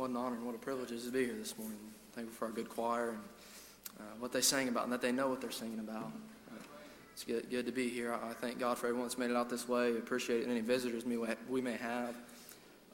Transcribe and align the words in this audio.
what 0.00 0.08
an 0.08 0.16
honor 0.16 0.36
and 0.36 0.46
what 0.46 0.54
a 0.54 0.58
privilege 0.58 0.90
it 0.90 0.94
is 0.94 1.04
to 1.04 1.10
be 1.10 1.26
here 1.26 1.34
this 1.34 1.58
morning. 1.58 1.76
Thankful 2.14 2.34
for 2.34 2.46
our 2.46 2.50
good 2.52 2.70
choir 2.70 3.10
and 3.10 3.18
uh, 3.98 4.02
what 4.18 4.32
they 4.32 4.40
sang 4.40 4.68
about 4.68 4.84
and 4.84 4.92
that 4.94 5.02
they 5.02 5.12
know 5.12 5.28
what 5.28 5.42
they're 5.42 5.50
singing 5.50 5.78
about. 5.78 6.10
Uh, 6.50 6.56
it's 7.12 7.22
good, 7.22 7.50
good 7.50 7.66
to 7.66 7.72
be 7.72 7.90
here. 7.90 8.14
I, 8.14 8.30
I 8.30 8.32
thank 8.32 8.58
God 8.58 8.78
for 8.78 8.86
everyone 8.86 9.06
that's 9.06 9.18
made 9.18 9.28
it 9.28 9.36
out 9.36 9.50
this 9.50 9.68
way. 9.68 9.90
Appreciate 9.90 10.48
any 10.48 10.62
visitors 10.62 11.04
we, 11.04 11.18
we 11.50 11.60
may 11.60 11.76
have. 11.76 12.16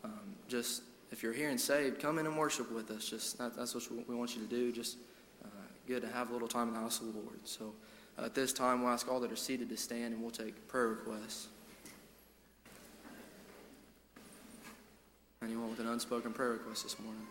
Um, 0.03 0.19
just 0.49 0.83
if 1.13 1.23
you're 1.23 1.33
here 1.33 1.49
and 1.49 1.61
saved, 1.61 2.01
come 2.01 2.19
in 2.19 2.27
and 2.27 2.37
worship 2.37 2.73
with 2.73 2.91
us. 2.91 3.09
Just 3.09 3.39
that, 3.39 3.57
that's 3.57 3.73
what 3.77 4.09
we 4.09 4.17
want 4.17 4.35
you 4.35 4.43
to 4.43 4.49
do. 4.49 4.73
Just 4.73 4.97
uh, 5.45 5.49
good 5.87 6.03
to 6.03 6.09
have 6.09 6.31
a 6.31 6.33
little 6.33 6.49
time 6.49 6.67
in 6.67 6.75
the 6.75 6.81
house 6.81 6.99
of 6.99 7.15
the 7.15 7.21
Lord. 7.21 7.39
So 7.45 7.73
uh, 8.19 8.25
at 8.25 8.35
this 8.35 8.53
time, 8.53 8.83
we'll 8.83 8.91
ask 8.91 9.09
all 9.09 9.21
that 9.21 9.31
are 9.31 9.37
seated 9.37 9.69
to 9.69 9.77
stand 9.77 10.13
and 10.13 10.21
we'll 10.21 10.33
take 10.33 10.67
prayer 10.67 10.89
requests. 10.89 11.47
Anyone 15.43 15.71
with 15.71 15.81
an 15.81 15.89
unspoken 15.89 16.33
prayer 16.33 16.51
request 16.51 16.85
this 16.85 16.99
morning? 16.99 17.27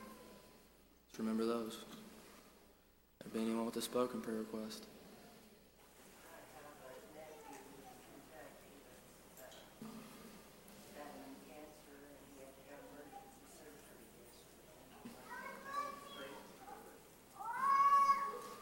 Let's 1.09 1.19
remember 1.19 1.45
those. 1.45 1.77
There 3.23 3.31
be 3.33 3.39
anyone 3.41 3.65
with 3.65 3.75
a 3.77 3.81
spoken 3.81 4.21
prayer 4.21 4.37
request? 4.37 4.85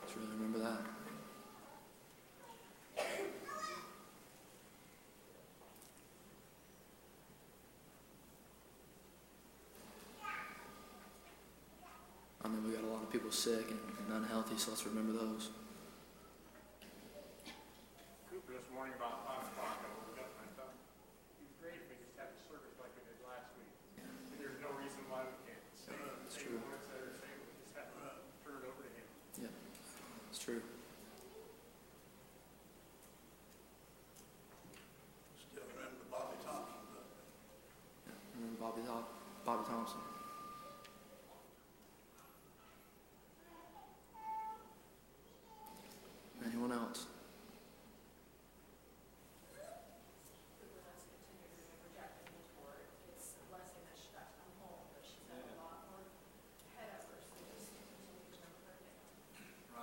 Let's 0.01 0.15
really 0.15 0.31
remember 0.31 0.59
that. 0.59 0.79
I 12.45 12.49
mean, 12.49 12.67
we 12.67 12.75
got 12.75 12.83
a 12.83 12.87
lot 12.87 13.03
of 13.03 13.09
people 13.09 13.22
sick 13.33 13.65
and, 13.73 13.81
and 14.05 14.23
unhealthy, 14.23 14.53
so 14.61 14.69
let's 14.71 14.85
remember 14.85 15.13
those. 15.13 15.49
Cooper 18.29 18.53
this 18.53 18.69
morning 18.69 18.93
about 18.93 19.25
five 19.25 19.41
o'clock, 19.49 19.81
I 19.81 19.89
woke 19.89 20.13
up 20.21 20.29
and 20.37 20.45
I 20.45 20.49
thought, 20.53 20.73
it'd 20.77 21.41
be 21.41 21.49
great 21.57 21.81
if 21.81 21.89
we 21.89 21.97
just 21.97 22.13
had 22.13 22.29
a 22.29 22.37
service 22.45 22.77
like 22.77 22.93
we 22.93 23.01
did 23.09 23.17
last 23.25 23.49
week. 23.57 23.73
But 24.29 24.37
There's 24.37 24.61
no 24.61 24.69
reason 24.77 25.01
why 25.09 25.25
we 25.25 25.33
can't. 25.49 25.65
Same, 25.73 25.97
It's 26.29 26.37
same 26.37 26.45
true. 26.45 26.61
words 26.61 26.85
that 26.93 27.01
are 27.01 27.17
saying, 27.17 27.37
we 27.41 27.57
just 27.65 27.73
have 27.73 27.89
to 27.97 28.21
turn 28.45 28.61
it 28.61 28.65
over 28.69 28.81
to 28.85 28.91
him. 28.93 29.05
Yeah, 29.49 29.49
it's 30.29 30.37
true. 30.37 30.61
Still 35.41 35.65
remember 35.73 36.05
Bobby 36.13 36.37
Thompson. 36.45 36.85
Remember 38.37 38.57
Bobby, 38.61 38.85
Thom- 38.85 39.09
Bobby 39.41 39.65
Thompson. 39.65 40.05
Anyone 46.45 46.71
else? 46.73 47.07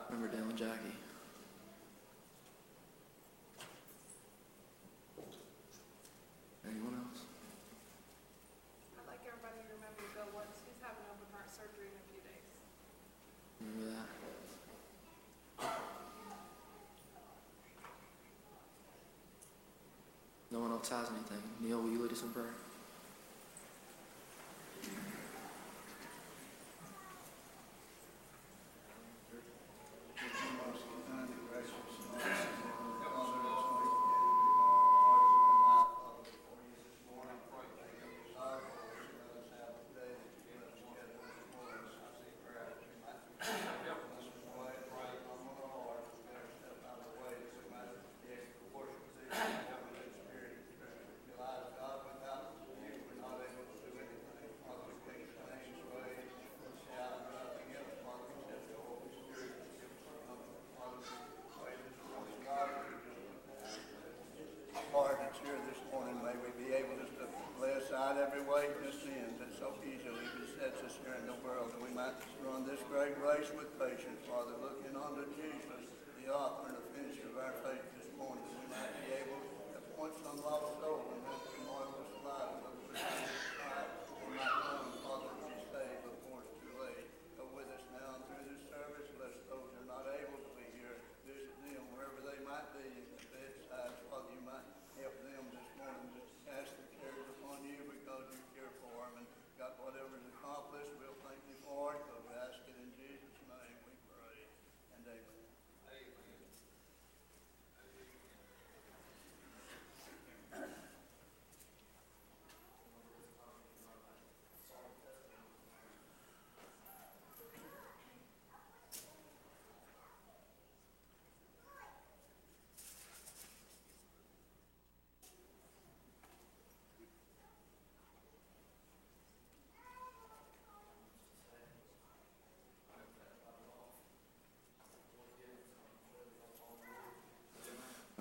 Remember 0.09 0.35
Dale 0.37 0.49
and 0.49 0.57
Jackie. 0.59 0.97
Anyone 6.67 6.95
else? 7.03 7.25
I'd 8.99 9.07
like 9.09 9.23
everybody 9.27 9.61
to 9.65 9.73
remember 9.81 10.01
to 10.05 10.11
go 10.15 10.25
once, 10.35 10.57
he's 10.67 10.79
having 10.83 11.05
open 11.09 11.29
heart 11.33 11.49
surgery 11.51 11.89
in 11.91 11.97
a 11.99 12.05
few 12.11 12.21
days. 12.25 12.47
Remember 13.61 13.85
that? 13.97 14.09
Anything. 20.83 21.43
Neil, 21.61 21.83
will 21.83 21.91
you 21.91 22.01
lead 22.01 22.11
us 22.11 22.23
in 22.23 22.31
prayer? 22.31 22.55
Lord, 64.93 65.17
that's 65.23 65.39
here 65.39 65.55
this 65.71 65.79
morning, 65.95 66.19
may 66.19 66.35
we 66.43 66.51
be 66.59 66.75
able 66.75 66.99
just 66.99 67.15
to 67.15 67.27
lay 67.63 67.71
aside 67.79 68.19
every 68.19 68.43
weight 68.43 68.75
and 68.75 68.91
the 68.91 68.93
sins 68.93 69.39
that 69.39 69.55
so 69.55 69.71
easily 69.87 70.27
besets 70.35 70.51
us 70.79 70.95
here 71.03 71.19
in 71.19 71.27
the 71.27 71.35
world, 71.43 71.75
and 71.75 71.83
we 71.83 71.91
might 71.91 72.15
run 72.47 72.63
this 72.63 72.79
great 72.87 73.19
race 73.19 73.51
with 73.59 73.67
patience, 73.75 74.23
Father, 74.31 74.55
looking 74.63 74.95
unto 74.95 75.27
Jesus, 75.35 75.83
the 76.15 76.31
author 76.31 76.71
and 76.71 76.79
the 76.79 76.87
finisher 76.95 77.27
of 77.27 77.43
our 77.43 77.59
faith 77.67 77.83
this 77.99 78.07
morning, 78.15 78.47
we 78.55 78.71
might 78.71 78.95
be 79.03 79.11
able 79.19 79.43
to 79.75 79.83
point 79.99 80.15
some 80.23 80.39
lost 80.47 80.79
soul 80.79 81.11
and 81.11 81.27
have 81.27 81.43
some 81.43 81.67
marvelous 81.67 82.15
life 82.23 82.63
of 82.63 82.75
the 82.87 82.87
We 84.31 84.39
might 84.39 84.63
run, 84.71 84.95
Father, 85.03 85.35
to 85.35 85.45
be 85.51 85.59
saved 85.75 86.03
before 86.07 86.39
it's 86.47 86.55
too 86.63 86.75
late. 86.79 87.07
Go 87.35 87.51
with 87.51 87.67
us 87.75 87.83
now 87.91 88.15
and 88.15 88.23
through 88.31 88.47
this 88.55 88.63
service, 88.71 89.11
bless 89.19 89.35
those 89.51 89.75
who 89.75 89.79
are 89.83 89.91
not 89.91 90.07
able 90.07 90.39
to 90.39 90.53
be 90.55 90.67
here, 90.79 90.95
visit 91.27 91.51
them 91.67 91.83
wherever 91.91 92.23
they 92.23 92.39
might 92.47 92.71
be, 92.79 92.87
in 92.95 93.11
the 93.11 93.19
bedside, 93.35 93.99
Father, 94.07 94.31
you 94.31 94.43
might 94.47 94.67
help 95.03 95.19
them 95.19 95.51
this 95.51 95.67
morning, 95.83 96.15
just 96.15 96.31
cast 96.47 96.79
their 96.79 96.91
cares 97.03 97.27
upon 97.43 97.59
you 97.67 97.83
because 97.91 98.23
you 98.31 98.39
care 98.55 98.71
for 98.79 98.95
them, 99.11 99.27
and 99.27 99.29
God, 99.59 99.77
whatever's 99.85 100.25
accomplished, 100.41 100.89
we'll 100.97 101.21
thank 101.21 101.37
you 101.45 101.53
for 101.69 101.93
it, 101.93 102.01
so 102.09 102.17
we 102.25 102.33
ask 102.33 102.57
it 102.65 102.77
in 102.81 102.89
Jesus' 102.97 103.41
name, 103.45 103.77
we 103.85 103.93
pray, 104.09 104.49
and 104.97 105.05
amen. 105.05 105.41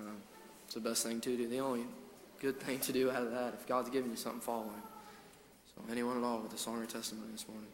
Um, 0.00 0.16
it's 0.70 0.76
the 0.76 0.80
best 0.88 1.04
thing 1.04 1.20
to 1.20 1.36
do. 1.36 1.48
The 1.48 1.58
only 1.58 1.84
good 2.40 2.60
thing 2.60 2.78
to 2.78 2.92
do 2.92 3.10
out 3.10 3.24
of 3.24 3.32
that, 3.32 3.54
if 3.54 3.66
God's 3.66 3.90
given 3.90 4.08
you 4.08 4.16
something, 4.16 4.40
follow 4.40 4.66
Him. 4.66 4.82
So, 5.74 5.82
anyone 5.90 6.16
at 6.16 6.22
all 6.22 6.38
with 6.38 6.54
a 6.54 6.58
song 6.58 6.80
or 6.80 6.86
testimony 6.86 7.32
this 7.32 7.44
morning? 7.48 7.66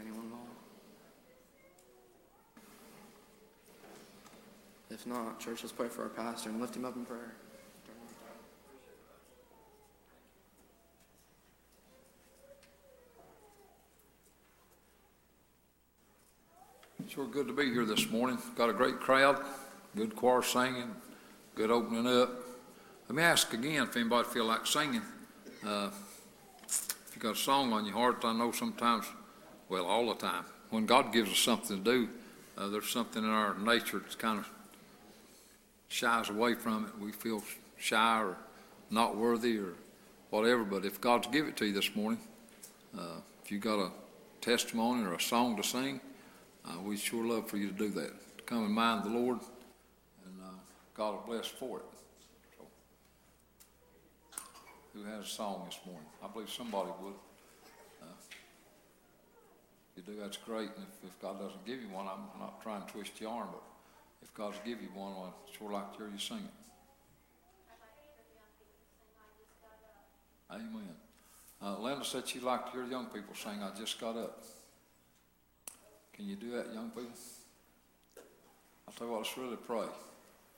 Anyone 0.00 0.28
at 0.28 0.32
all? 0.32 0.46
If 4.90 5.06
not, 5.06 5.40
church, 5.40 5.62
let's 5.62 5.72
pray 5.72 5.88
for 5.88 6.04
our 6.04 6.08
pastor 6.08 6.48
and 6.48 6.58
lift 6.58 6.74
him 6.74 6.86
up 6.86 6.96
in 6.96 7.04
prayer. 7.04 7.34
Sure 17.12 17.21
good 17.32 17.46
to 17.46 17.54
be 17.54 17.72
here 17.72 17.86
this 17.86 18.10
morning. 18.10 18.36
Got 18.56 18.68
a 18.68 18.74
great 18.74 19.00
crowd, 19.00 19.42
good 19.96 20.14
choir 20.14 20.42
singing, 20.42 20.94
good 21.54 21.70
opening 21.70 22.06
up. 22.06 22.30
Let 23.08 23.16
me 23.16 23.22
ask 23.22 23.54
again 23.54 23.84
if 23.84 23.96
anybody 23.96 24.28
feel 24.28 24.44
like 24.44 24.66
singing. 24.66 25.00
Uh, 25.66 25.88
if 26.66 27.12
you 27.14 27.22
got 27.22 27.32
a 27.32 27.38
song 27.38 27.72
on 27.72 27.86
your 27.86 27.94
heart, 27.94 28.22
I 28.22 28.34
know 28.34 28.52
sometimes, 28.52 29.06
well, 29.70 29.86
all 29.86 30.08
the 30.08 30.14
time, 30.14 30.44
when 30.68 30.84
God 30.84 31.10
gives 31.10 31.30
us 31.30 31.38
something 31.38 31.82
to 31.82 31.82
do, 31.82 32.08
uh, 32.58 32.68
there's 32.68 32.90
something 32.90 33.24
in 33.24 33.30
our 33.30 33.56
nature 33.56 34.00
that's 34.00 34.14
kind 34.14 34.38
of 34.38 34.46
shies 35.88 36.28
away 36.28 36.52
from 36.52 36.84
it. 36.84 37.02
We 37.02 37.12
feel 37.12 37.42
shy 37.78 38.20
or 38.20 38.36
not 38.90 39.16
worthy 39.16 39.56
or 39.56 39.72
whatever. 40.28 40.64
But 40.64 40.84
if 40.84 41.00
God's 41.00 41.28
give 41.28 41.48
it 41.48 41.56
to 41.56 41.64
you 41.64 41.72
this 41.72 41.96
morning, 41.96 42.20
uh, 42.94 43.20
if 43.42 43.50
you 43.50 43.58
got 43.58 43.78
a 43.78 43.90
testimony 44.42 45.04
or 45.04 45.14
a 45.14 45.20
song 45.20 45.56
to 45.56 45.62
sing, 45.62 45.98
uh, 46.64 46.80
we'd 46.82 46.98
sure 46.98 47.24
love 47.24 47.48
for 47.48 47.56
you 47.56 47.68
to 47.68 47.74
do 47.74 47.88
that. 47.88 48.12
Come 48.46 48.64
and 48.64 48.74
mind 48.74 49.04
the 49.04 49.10
Lord, 49.10 49.38
and 50.24 50.34
uh, 50.42 50.50
God 50.94 51.14
will 51.14 51.34
bless 51.34 51.46
for 51.46 51.78
it. 51.78 51.84
So, 52.56 52.66
who 54.94 55.04
has 55.04 55.24
a 55.24 55.28
song 55.28 55.62
this 55.66 55.78
morning? 55.86 56.08
I 56.22 56.28
believe 56.28 56.50
somebody 56.50 56.90
would. 57.02 57.14
Uh, 58.02 58.06
you 59.96 60.02
do, 60.02 60.16
that's 60.20 60.36
great. 60.36 60.70
And 60.76 60.86
if, 60.88 61.08
if 61.08 61.20
God 61.20 61.40
doesn't 61.40 61.64
give 61.66 61.80
you 61.80 61.88
one, 61.88 62.06
I'm 62.06 62.40
not 62.40 62.62
trying 62.62 62.84
to 62.84 62.92
twist 62.92 63.20
your 63.20 63.30
arm, 63.30 63.48
but 63.52 63.62
if 64.22 64.32
God's 64.34 64.58
give 64.64 64.80
you 64.80 64.88
one, 64.94 65.12
I'd 65.12 65.56
sure 65.56 65.72
like 65.72 65.92
to 65.92 65.98
hear 65.98 66.08
you 66.08 66.18
sing 66.18 66.38
it. 66.38 66.62
Amen. 70.50 70.94
Uh, 71.62 71.78
Linda 71.78 72.04
said 72.04 72.28
she'd 72.28 72.42
like 72.42 72.66
to 72.66 72.72
hear 72.72 72.84
young 72.84 73.06
people 73.06 73.34
sing, 73.34 73.62
I 73.62 73.70
just 73.78 73.98
got 73.98 74.16
up. 74.16 74.44
Can 76.14 76.28
you 76.28 76.36
do 76.36 76.50
that, 76.52 76.72
young 76.72 76.90
people? 76.90 77.10
I'll 78.86 78.94
tell 78.94 79.06
you 79.06 79.12
what, 79.12 79.22
let's 79.22 79.38
really 79.38 79.56
pray. 79.56 79.86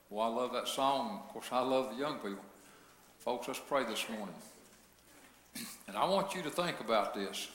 Well, 0.09 0.25
I 0.25 0.29
love 0.29 0.53
that 0.53 0.67
song. 0.67 1.21
Of 1.25 1.33
course, 1.33 1.47
I 1.51 1.61
love 1.61 1.91
the 1.91 1.95
young 1.95 2.15
people. 2.15 2.43
Folks, 3.19 3.47
let's 3.47 3.59
pray 3.59 3.83
this 3.85 4.05
morning. 4.09 4.35
And 5.87 5.95
I 5.95 6.05
want 6.05 6.35
you 6.35 6.41
to 6.41 6.49
think 6.49 6.79
about 6.81 7.13
this. 7.13 7.47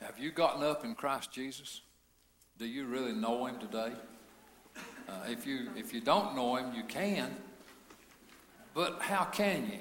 Have 0.00 0.18
you 0.18 0.30
gotten 0.30 0.62
up 0.62 0.84
in 0.84 0.94
Christ 0.94 1.32
Jesus? 1.32 1.82
Do 2.58 2.66
you 2.66 2.86
really 2.86 3.12
know 3.12 3.46
Him 3.46 3.58
today? 3.58 3.92
Uh, 5.08 5.12
if 5.28 5.46
you 5.46 5.70
if 5.76 5.92
you 5.92 6.00
don't 6.00 6.36
know 6.36 6.56
Him, 6.56 6.74
you 6.74 6.84
can. 6.84 7.34
But 8.74 9.00
how 9.00 9.24
can 9.24 9.66
you? 9.66 9.78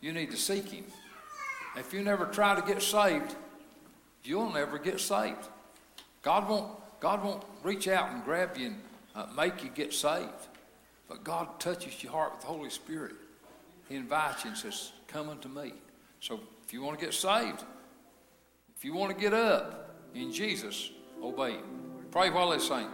You 0.00 0.12
need 0.12 0.30
to 0.30 0.36
seek 0.36 0.70
Him. 0.70 0.84
If 1.76 1.92
you 1.92 2.02
never 2.02 2.26
try 2.26 2.54
to 2.54 2.62
get 2.62 2.82
saved, 2.82 3.34
you'll 4.24 4.52
never 4.52 4.78
get 4.78 5.00
saved. 5.00 5.48
God 6.22 6.48
won't 6.48 6.70
God 7.00 7.24
won't 7.24 7.42
reach 7.64 7.88
out 7.88 8.12
and 8.12 8.22
grab 8.24 8.56
you 8.56 8.66
and 8.66 8.80
uh, 9.16 9.26
make 9.36 9.64
you 9.64 9.70
get 9.70 9.92
saved. 9.92 10.48
But 11.08 11.24
God 11.24 11.58
touches 11.58 12.02
your 12.02 12.12
heart 12.12 12.32
with 12.32 12.42
the 12.42 12.46
Holy 12.46 12.70
Spirit. 12.70 13.14
He 13.88 13.96
invites 13.96 14.44
you 14.44 14.50
and 14.50 14.58
says, 14.58 14.92
"Come 15.08 15.28
unto 15.28 15.48
me." 15.48 15.72
So 16.20 16.40
if 16.64 16.72
you 16.72 16.82
want 16.82 16.98
to 16.98 17.04
get 17.04 17.14
saved, 17.14 17.64
if 18.76 18.84
you 18.84 18.94
want 18.94 19.14
to 19.14 19.20
get 19.20 19.34
up 19.34 19.96
in 20.14 20.32
Jesus, 20.32 20.90
obey 21.22 21.52
Him. 21.52 21.64
Pray 22.10 22.30
while 22.30 22.50
they 22.50 22.58
sing. 22.58 22.86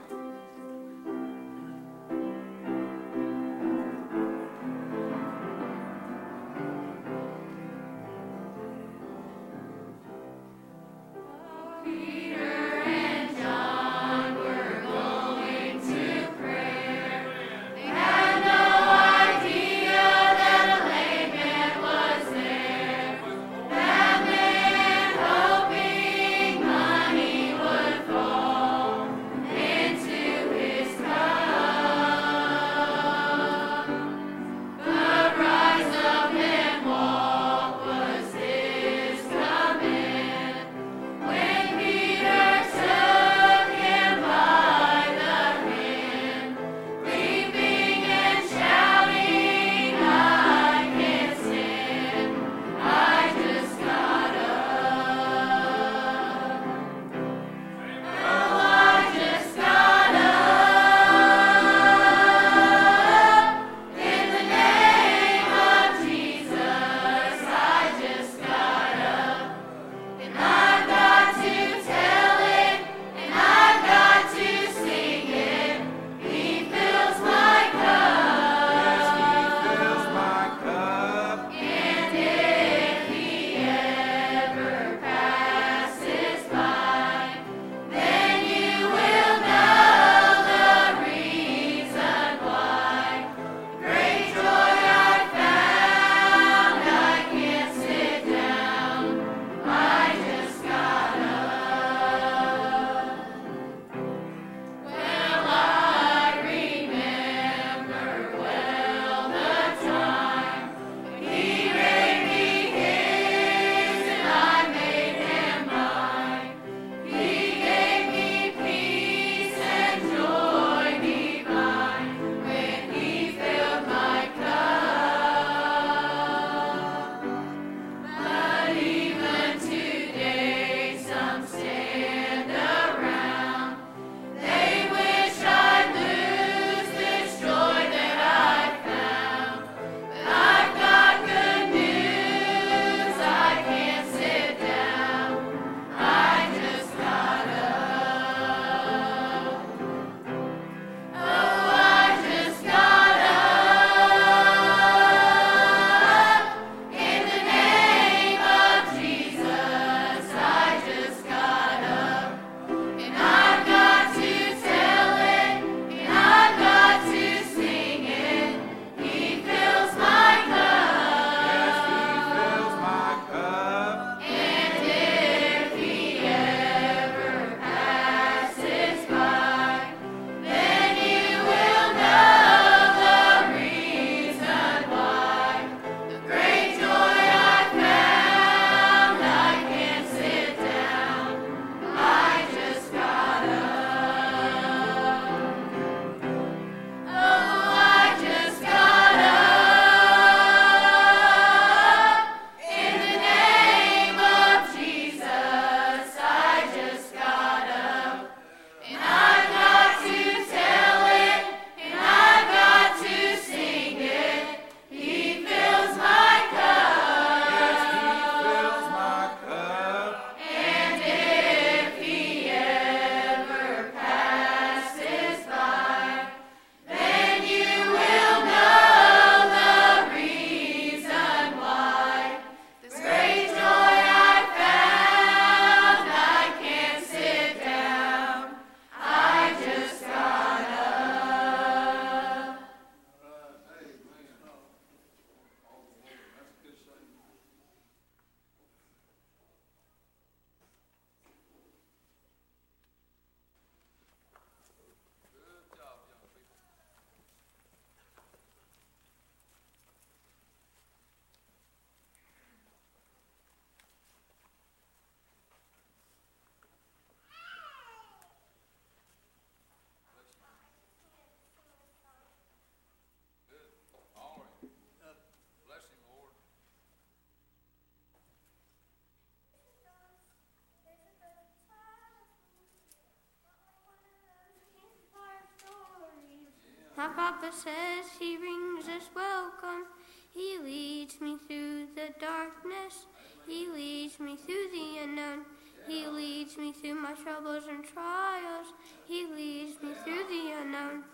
Papa 287.49 287.61
says 287.61 288.11
he 288.19 288.37
rings 288.37 288.89
us 288.89 289.09
welcome. 289.15 289.87
He 290.35 290.59
leads 290.63 291.19
me 291.19 291.39
through 291.47 291.87
the 291.95 292.13
darkness. 292.21 293.07
He 293.47 293.67
leads 293.69 294.21
me 294.21 294.37
through 294.37 294.67
the 294.71 294.99
unknown. 295.03 295.45
He 295.87 296.07
leads 296.07 296.59
me 296.59 296.73
through 296.73 296.97
my 296.97 297.15
troubles 297.15 297.65
and 297.71 297.85
trials. 297.85 298.67
He 299.07 299.27
leads 299.27 299.83
me 299.83 299.91
through 300.05 300.25
the 300.29 300.61
unknown. 300.61 301.05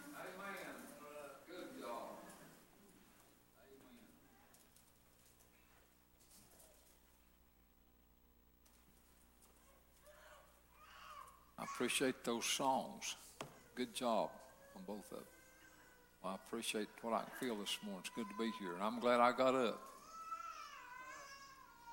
I 11.57 11.62
appreciate 11.62 12.25
those 12.25 12.44
songs. 12.44 13.14
Good 13.77 13.94
job 13.94 14.31
on 14.77 14.83
both 14.85 15.12
of 15.12 15.18
them. 15.18 15.43
Well, 16.24 16.32
I 16.32 16.37
appreciate 16.37 16.88
what 17.02 17.12
I 17.12 17.18
can 17.18 17.32
feel 17.38 17.56
this 17.56 17.76
morning. 17.84 18.00
It's 18.00 18.14
good 18.14 18.24
to 18.30 18.42
be 18.42 18.50
here, 18.58 18.72
and 18.72 18.82
I'm 18.82 18.98
glad 18.98 19.20
I 19.20 19.32
got 19.32 19.54
up. 19.54 19.78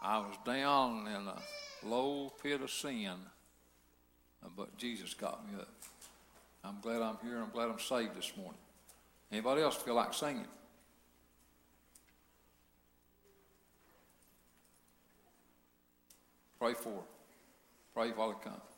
I 0.02 0.20
was 0.20 0.36
down 0.46 1.06
in 1.08 1.28
a 1.28 1.38
low 1.84 2.32
pit 2.42 2.62
of 2.62 2.72
sin, 2.72 3.18
but 4.56 4.78
Jesus 4.78 5.14
got 5.14 5.46
me 5.46 5.60
up. 5.60 5.68
I'm 6.64 6.80
glad 6.82 7.02
I'm 7.02 7.18
here. 7.22 7.40
I'm 7.40 7.50
glad 7.50 7.70
I'm 7.70 7.80
saved 7.80 8.16
this 8.16 8.32
morning. 8.38 8.58
Anybody 9.34 9.64
else 9.64 9.76
feel 9.76 9.96
like 9.96 10.14
singing? 10.14 10.48
Pray 16.58 16.74
for. 16.74 17.04
Pray 17.94 18.12
while 18.12 18.32
it 18.32 18.42
comes. 18.42 18.71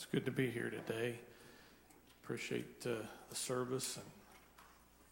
It's 0.00 0.06
good 0.06 0.24
to 0.24 0.30
be 0.30 0.48
here 0.50 0.70
today. 0.70 1.20
Appreciate 2.24 2.86
uh, 2.86 3.04
the 3.28 3.36
service, 3.36 3.98
and 3.98 4.06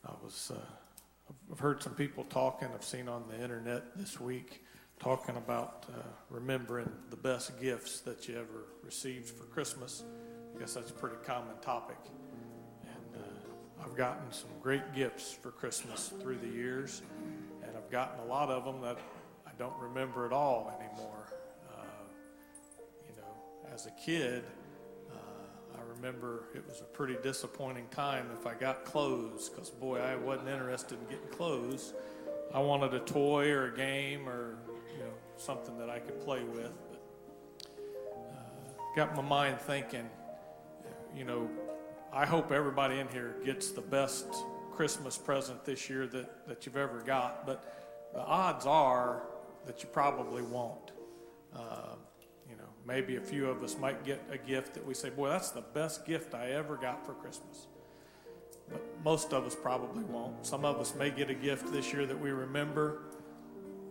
I 0.07 0.13
was. 0.25 0.51
Uh, 0.51 1.35
I've 1.53 1.59
heard 1.59 1.83
some 1.83 1.93
people 1.93 2.25
talking. 2.31 2.69
I've 2.75 2.83
seen 2.83 3.07
on 3.07 3.25
the 3.29 3.39
internet 3.39 3.99
this 3.99 4.19
week 4.19 4.65
talking 4.99 5.37
about 5.37 5.85
uh, 5.91 6.01
remembering 6.31 6.91
the 7.11 7.17
best 7.17 7.61
gifts 7.61 8.01
that 8.01 8.29
you 8.29 8.37
ever 8.37 8.65
received 8.83 9.29
for 9.29 9.45
Christmas. 9.45 10.05
I 10.57 10.59
guess 10.59 10.73
that's 10.73 10.89
a 10.89 10.95
pretty 10.95 11.17
common 11.23 11.59
topic, 11.61 11.99
and 12.85 13.23
uh, 13.23 13.85
I've 13.85 13.95
gotten 13.95 14.33
some 14.33 14.49
great 14.63 14.95
gifts 14.95 15.35
for 15.35 15.51
Christmas 15.51 16.15
through 16.19 16.39
the 16.39 16.49
years, 16.49 17.03
and 17.63 17.77
I've 17.77 17.91
gotten 17.91 18.21
a 18.21 18.25
lot 18.25 18.49
of 18.49 18.65
them 18.65 18.81
that 18.81 18.97
I 19.47 19.51
don't 19.59 19.79
remember 19.79 20.25
at 20.25 20.33
all 20.33 20.73
anymore. 20.81 21.27
Uh, 21.77 21.85
you 23.07 23.15
know, 23.21 23.75
as 23.75 23.85
a 23.85 23.93
kid, 24.03 24.45
remember 26.01 26.45
it 26.55 26.65
was 26.67 26.81
a 26.81 26.85
pretty 26.85 27.17
disappointing 27.23 27.87
time 27.91 28.29
if 28.39 28.47
I 28.47 28.55
got 28.55 28.85
clothes, 28.85 29.49
because 29.49 29.71
boy, 29.71 29.99
I 29.99 30.17
wasn't 30.17 30.49
interested 30.49 30.99
in 30.99 31.05
getting 31.07 31.29
clothes. 31.31 31.93
I 32.55 32.61
wanted 32.61 32.95
a 32.95 33.01
toy 33.01 33.51
or 33.51 33.67
a 33.67 33.77
game 33.77 34.29
or 34.29 34.59
you 34.93 35.01
know 35.01 35.13
something 35.37 35.77
that 35.79 35.91
I 35.91 35.99
could 35.99 36.21
play 36.21 36.43
with. 36.45 36.73
But 36.91 37.01
uh, 38.33 38.97
got 38.97 39.17
my 39.17 39.23
mind 39.23 39.61
thinking, 39.61 40.09
you 41.17 41.25
know, 41.25 41.51
I 42.13 42.27
hope 42.27 42.53
everybody 42.53 42.99
in 43.01 43.09
here 43.09 43.37
gets 43.45 43.73
the 43.73 43.81
best 43.81 44.27
Christmas 44.73 45.19
present 45.19 45.65
this 45.65 45.91
year 45.91 46.07
that, 46.07 46.47
that 46.47 46.65
you've 46.65 46.77
ever 46.77 47.01
got. 47.01 47.45
But 47.45 47.65
the 48.15 48.21
odds 48.21 48.67
are 48.67 49.23
that 49.67 49.83
you 49.83 49.89
probably 49.89 50.43
won't. 50.43 50.93
Know, 51.55 51.99
maybe 52.89 53.17
a 53.17 53.21
few 53.21 53.49
of 53.49 53.63
us 53.63 53.77
might 53.79 54.03
get 54.03 54.19
a 54.33 54.39
gift 54.39 54.73
that 54.73 54.85
we 54.85 54.95
say, 54.95 55.11
boy, 55.11 55.29
that's 55.29 55.51
the 55.51 55.61
best 55.61 56.07
gift 56.07 56.35
I 56.35 56.53
ever 56.53 56.77
got 56.77 57.05
for 57.05 57.13
Christmas. 57.13 57.67
But 58.71 58.83
most 59.05 59.35
of 59.35 59.45
us 59.45 59.55
probably 59.55 60.05
won't. 60.05 60.47
Some 60.47 60.65
of 60.65 60.81
us 60.81 60.95
may 60.95 61.11
get 61.11 61.29
a 61.29 61.35
gift 61.35 61.71
this 61.71 61.93
year 61.93 62.07
that 62.07 62.19
we 62.19 62.31
remember. 62.31 63.03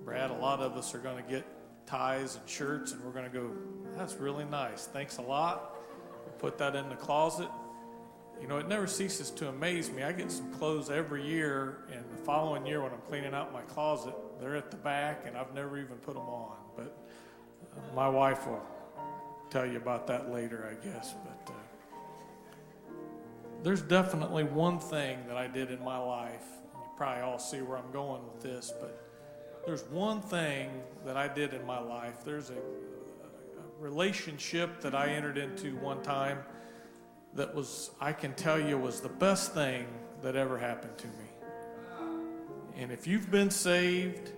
Brad, 0.03 0.31
a 0.31 0.33
lot 0.33 0.61
of 0.61 0.75
us 0.75 0.95
are 0.95 0.99
going 0.99 1.23
to 1.23 1.29
get 1.29 1.45
ties 1.85 2.37
and 2.37 2.49
shirts, 2.49 2.91
and 2.91 3.03
we're 3.03 3.11
going 3.11 3.31
to 3.31 3.37
go, 3.37 3.51
that's 3.95 4.15
really 4.15 4.45
nice. 4.45 4.87
Thanks 4.87 5.17
a 5.17 5.21
lot. 5.21 5.75
We'll 6.25 6.33
put 6.33 6.57
that 6.57 6.75
in 6.75 6.89
the 6.89 6.95
closet. 6.95 7.49
You 8.41 8.47
know, 8.47 8.57
it 8.57 8.67
never 8.67 8.87
ceases 8.87 9.29
to 9.31 9.49
amaze 9.49 9.91
me. 9.91 10.03
I 10.03 10.11
get 10.11 10.31
some 10.31 10.51
clothes 10.53 10.89
every 10.89 11.23
year, 11.23 11.85
and 11.91 12.03
the 12.11 12.17
following 12.23 12.65
year 12.65 12.81
when 12.81 12.91
I'm 12.91 13.01
cleaning 13.07 13.35
out 13.35 13.53
my 13.53 13.61
closet, 13.61 14.13
they're 14.39 14.55
at 14.55 14.71
the 14.71 14.77
back, 14.77 15.23
and 15.27 15.37
I've 15.37 15.53
never 15.53 15.77
even 15.77 15.97
put 15.97 16.15
them 16.15 16.23
on. 16.23 16.55
But 16.75 16.97
uh, 17.75 17.95
my 17.95 18.09
wife 18.09 18.47
will 18.47 18.63
tell 19.49 19.65
you 19.65 19.77
about 19.77 20.07
that 20.07 20.31
later, 20.31 20.69
I 20.69 20.85
guess. 20.85 21.15
But 21.23 21.53
uh, 21.53 21.57
there's 23.63 23.81
definitely 23.81 24.43
one 24.43 24.79
thing 24.79 25.19
that 25.27 25.37
I 25.37 25.47
did 25.47 25.71
in 25.71 25.83
my 25.83 25.97
life. 25.97 26.45
You 26.75 26.89
probably 26.95 27.23
all 27.23 27.39
see 27.39 27.61
where 27.61 27.77
I'm 27.77 27.91
going 27.91 28.21
with 28.23 28.41
this, 28.41 28.73
but 28.79 29.03
there's 29.65 29.83
one 29.85 30.21
thing 30.21 30.69
that 31.05 31.17
I 31.17 31.27
did 31.27 31.53
in 31.53 31.65
my 31.65 31.79
life. 31.79 32.23
There's 32.23 32.49
a, 32.49 32.53
a 32.53 33.79
relationship 33.79 34.81
that 34.81 34.95
I 34.95 35.09
entered 35.09 35.37
into 35.37 35.75
one 35.77 36.01
time 36.01 36.39
that 37.35 37.53
was, 37.53 37.91
I 37.99 38.13
can 38.13 38.33
tell 38.33 38.59
you, 38.59 38.77
was 38.77 39.01
the 39.01 39.09
best 39.09 39.53
thing 39.53 39.87
that 40.21 40.35
ever 40.35 40.57
happened 40.57 40.97
to 40.97 41.07
me. 41.07 41.13
And 42.77 42.91
if 42.91 43.07
you've 43.07 43.29
been 43.31 43.49
saved, 43.49 44.31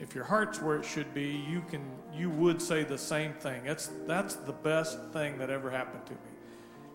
if 0.00 0.14
your 0.14 0.24
heart's 0.24 0.62
where 0.62 0.76
it 0.76 0.84
should 0.84 1.12
be, 1.12 1.44
you 1.48 1.62
can 1.68 1.82
you 2.14 2.30
would 2.30 2.62
say 2.62 2.84
the 2.84 2.98
same 2.98 3.32
thing. 3.34 3.62
That's 3.64 3.90
that's 4.06 4.34
the 4.34 4.52
best 4.52 4.98
thing 5.12 5.38
that 5.38 5.50
ever 5.50 5.70
happened 5.70 6.06
to 6.06 6.12
me. 6.12 6.30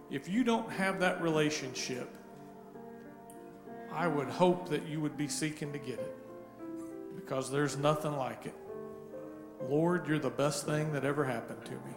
If 0.09 0.29
you 0.29 0.43
don't 0.43 0.69
have 0.71 0.99
that 0.99 1.21
relationship, 1.21 2.09
I 3.91 4.07
would 4.07 4.29
hope 4.29 4.69
that 4.69 4.87
you 4.87 5.01
would 5.01 5.17
be 5.17 5.27
seeking 5.27 5.71
to 5.73 5.79
get 5.79 5.99
it. 5.99 6.15
Because 7.15 7.51
there's 7.51 7.77
nothing 7.77 8.17
like 8.17 8.45
it. 8.45 8.55
Lord, 9.69 10.07
you're 10.07 10.19
the 10.19 10.29
best 10.29 10.65
thing 10.65 10.91
that 10.93 11.05
ever 11.05 11.23
happened 11.23 11.63
to 11.65 11.71
me. 11.71 11.95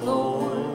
Lord. 0.00 0.71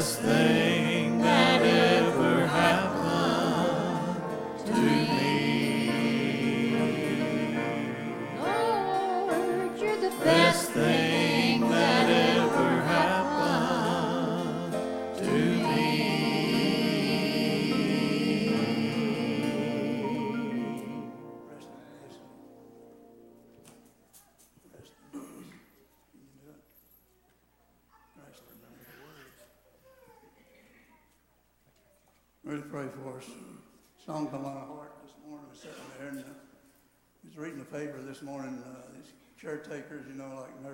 bless. 0.00 0.39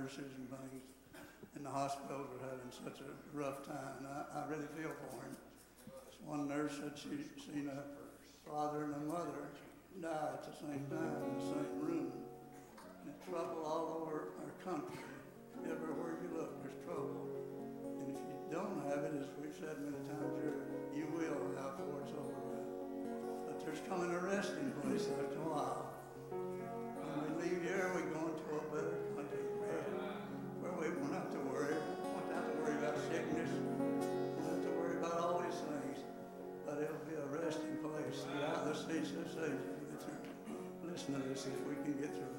nurses 0.06 0.38
and 0.38 0.46
things 0.46 0.86
in 1.58 1.64
the 1.66 1.70
hospitals 1.70 2.30
are 2.38 2.46
having 2.46 2.70
such 2.70 3.02
a 3.02 3.10
rough 3.34 3.66
time. 3.66 3.98
And 3.98 4.06
I, 4.06 4.38
I 4.38 4.46
really 4.46 4.70
feel 4.78 4.94
for 5.02 5.18
him. 5.26 5.34
This 6.06 6.14
one 6.22 6.46
nurse 6.46 6.78
said 6.78 6.94
she's 6.94 7.26
seen 7.42 7.66
a 7.66 7.82
father 8.46 8.84
and 8.86 8.94
a 8.94 9.02
mother 9.10 9.50
die 9.98 10.30
at 10.30 10.46
the 10.46 10.54
same 10.62 10.86
time 10.94 11.10
in 11.26 11.30
the 11.34 11.46
same 11.50 11.74
room. 11.82 12.12
And 13.02 13.18
trouble 13.26 13.66
all 13.66 14.06
over 14.06 14.30
our 14.46 14.54
country. 14.62 15.02
Everywhere 15.66 16.22
you 16.22 16.38
look, 16.38 16.54
there's 16.62 16.78
trouble. 16.86 17.26
And 17.98 18.06
if 18.06 18.22
you 18.22 18.38
don't 18.54 18.86
have 18.86 19.10
it, 19.10 19.18
as 19.18 19.26
we've 19.42 19.58
said 19.58 19.74
many 19.82 20.06
times 20.06 20.38
here, 20.38 20.70
you 20.94 21.10
will 21.18 21.50
have 21.58 21.82
before 21.82 22.06
it's 22.06 22.14
over 22.14 22.46
with. 22.54 22.70
But 23.42 23.58
there's 23.58 23.82
coming 23.90 24.14
a 24.14 24.22
resting 24.22 24.70
place 24.86 25.10
after 25.18 25.34
a 25.34 25.50
while. 25.50 25.90
When 26.30 27.42
we 27.42 27.42
leave 27.42 27.62
here, 27.66 27.90
we're 27.90 28.06
going 28.14 28.35
resting 37.46 37.76
place. 37.76 38.26
Yeah. 38.40 38.64
Let's 38.66 38.82
this 38.82 39.36
age, 39.44 39.54
we 39.88 40.02
through. 40.02 40.18
Listen 40.90 41.14
to 41.14 41.20
this 41.28 41.46
if 41.46 41.52
we 41.68 41.74
can 41.76 41.94
get 42.00 42.10
through 42.12 42.24
it. 42.24 42.34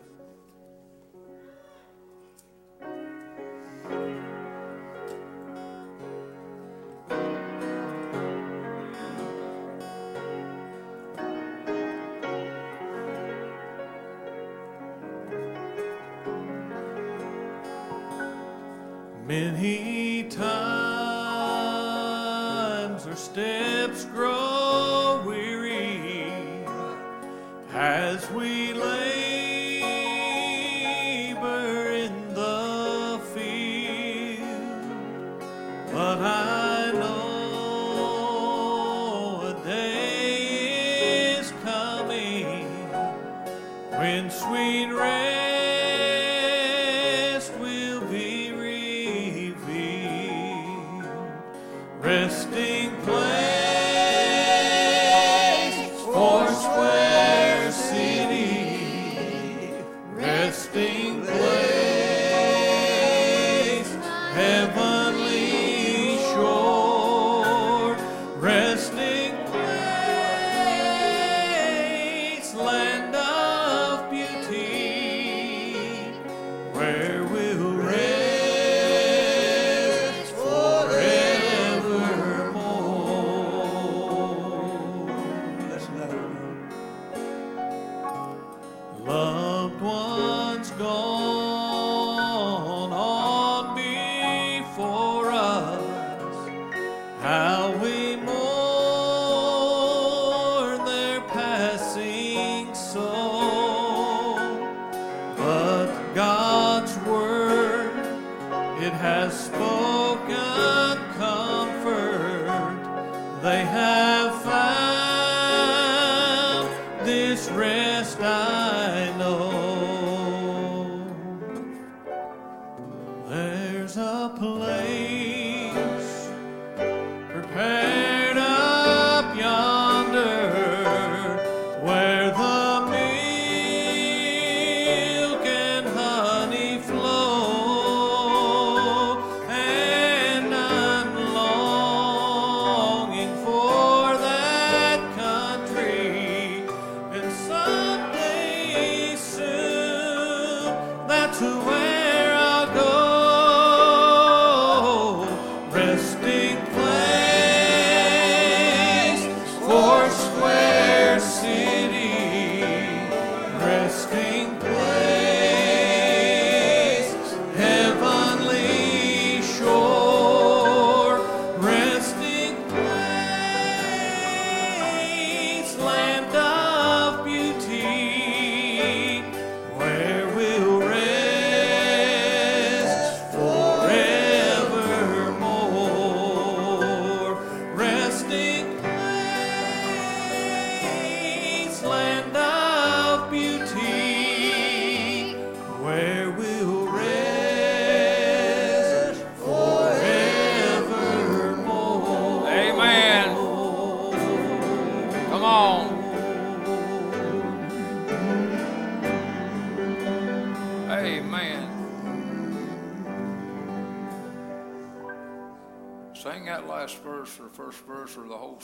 Many 19.26 20.24
times 20.24 20.48
our 23.06 23.16
steps 23.16 24.06
grow 24.06 24.77
weary 25.26 26.66
as 27.74 28.30
we 28.32 28.74
lay. 28.74 29.07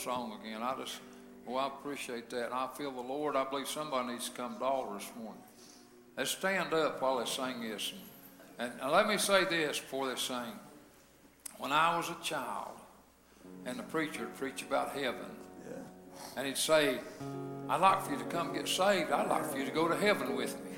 Song 0.04 0.38
again. 0.42 0.62
I 0.62 0.74
just, 0.78 1.00
well, 1.46 1.58
I 1.58 1.66
appreciate 1.68 2.28
that. 2.30 2.52
I 2.52 2.68
feel 2.76 2.90
the 2.90 3.00
Lord. 3.00 3.36
I 3.36 3.44
believe 3.44 3.66
somebody 3.66 4.12
needs 4.12 4.28
to 4.28 4.36
come 4.36 4.58
to 4.58 4.64
altar 4.64 4.98
this 4.98 5.10
morning. 5.16 5.42
Let's 6.16 6.30
stand 6.30 6.74
up 6.74 7.00
while 7.00 7.18
they 7.18 7.24
sing 7.24 7.62
this. 7.62 7.94
And, 8.58 8.70
and 8.82 8.92
let 8.92 9.08
me 9.08 9.16
say 9.16 9.44
this 9.44 9.80
before 9.80 10.08
they 10.08 10.16
sing. 10.16 10.58
When 11.56 11.72
I 11.72 11.96
was 11.96 12.10
a 12.10 12.16
child, 12.22 12.72
and 13.64 13.78
the 13.78 13.82
preacher 13.84 14.24
would 14.24 14.36
preach 14.36 14.62
about 14.62 14.92
heaven, 14.92 15.24
and 16.36 16.46
he'd 16.46 16.58
say, 16.58 16.98
I'd 17.68 17.80
like 17.80 18.02
for 18.02 18.12
you 18.12 18.18
to 18.18 18.24
come 18.24 18.52
get 18.52 18.68
saved. 18.68 19.10
I'd 19.10 19.28
like 19.28 19.44
for 19.46 19.58
you 19.58 19.64
to 19.64 19.70
go 19.70 19.88
to 19.88 19.96
heaven 19.96 20.36
with 20.36 20.54
me. 20.64 20.72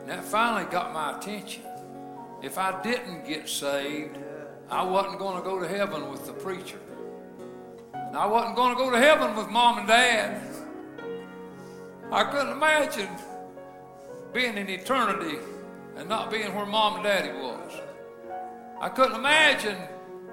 And 0.00 0.08
that 0.10 0.24
finally 0.24 0.68
got 0.70 0.92
my 0.92 1.16
attention. 1.16 1.62
If 2.42 2.58
I 2.58 2.82
didn't 2.82 3.24
get 3.26 3.48
saved, 3.48 4.18
I 4.68 4.82
wasn't 4.82 5.18
going 5.18 5.36
to 5.36 5.42
go 5.42 5.60
to 5.60 5.68
heaven 5.68 6.10
with 6.10 6.26
the 6.26 6.32
preacher. 6.32 6.78
And 8.12 8.20
I 8.20 8.26
wasn't 8.26 8.56
going 8.56 8.76
to 8.76 8.76
go 8.76 8.90
to 8.90 8.98
heaven 8.98 9.34
with 9.34 9.48
mom 9.48 9.78
and 9.78 9.88
dad. 9.88 10.42
I 12.10 12.24
couldn't 12.24 12.52
imagine 12.52 13.08
being 14.34 14.58
in 14.58 14.68
eternity 14.68 15.38
and 15.96 16.10
not 16.10 16.30
being 16.30 16.54
where 16.54 16.66
mom 16.66 16.96
and 16.96 17.04
daddy 17.04 17.32
was. 17.32 17.72
I 18.78 18.90
couldn't 18.90 19.16
imagine 19.16 19.78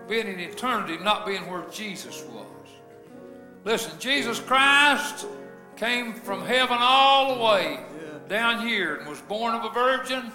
being 0.09 0.27
in 0.27 0.41
eternity 0.41 1.01
not 1.01 1.25
being 1.25 1.49
where 1.49 1.63
Jesus 1.71 2.21
was. 2.33 2.45
Listen, 3.63 3.97
Jesus 3.97 4.41
Christ 4.41 5.25
came 5.77 6.13
from 6.13 6.45
heaven 6.45 6.79
all 6.81 7.33
the 7.33 7.41
way 7.45 7.79
down 8.27 8.67
here 8.67 8.97
and 8.97 9.07
was 9.07 9.21
born 9.21 9.55
of 9.55 9.63
a 9.63 9.69
virgin, 9.69 10.33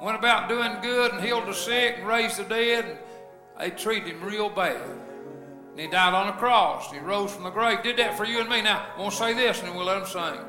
went 0.00 0.16
about 0.16 0.48
doing 0.48 0.76
good 0.82 1.14
and 1.14 1.24
healed 1.24 1.48
the 1.48 1.52
sick 1.52 1.96
and 1.98 2.06
raised 2.06 2.36
the 2.36 2.44
dead. 2.44 2.84
And 2.84 3.72
they 3.72 3.76
treated 3.76 4.10
him 4.10 4.22
real 4.22 4.48
bad. 4.48 5.05
And 5.76 5.82
he 5.82 5.88
died 5.88 6.14
on 6.14 6.28
the 6.28 6.32
cross. 6.32 6.90
He 6.90 6.98
rose 7.00 7.34
from 7.34 7.44
the 7.44 7.50
grave. 7.50 7.82
Did 7.82 7.98
that 7.98 8.16
for 8.16 8.24
you 8.24 8.40
and 8.40 8.48
me. 8.48 8.62
Now, 8.62 8.86
I 8.96 8.98
want 8.98 9.12
to 9.12 9.18
say 9.18 9.34
this 9.34 9.58
and 9.58 9.68
then 9.68 9.76
we'll 9.76 9.84
let 9.84 9.98
him 9.98 10.06
sing. 10.06 10.40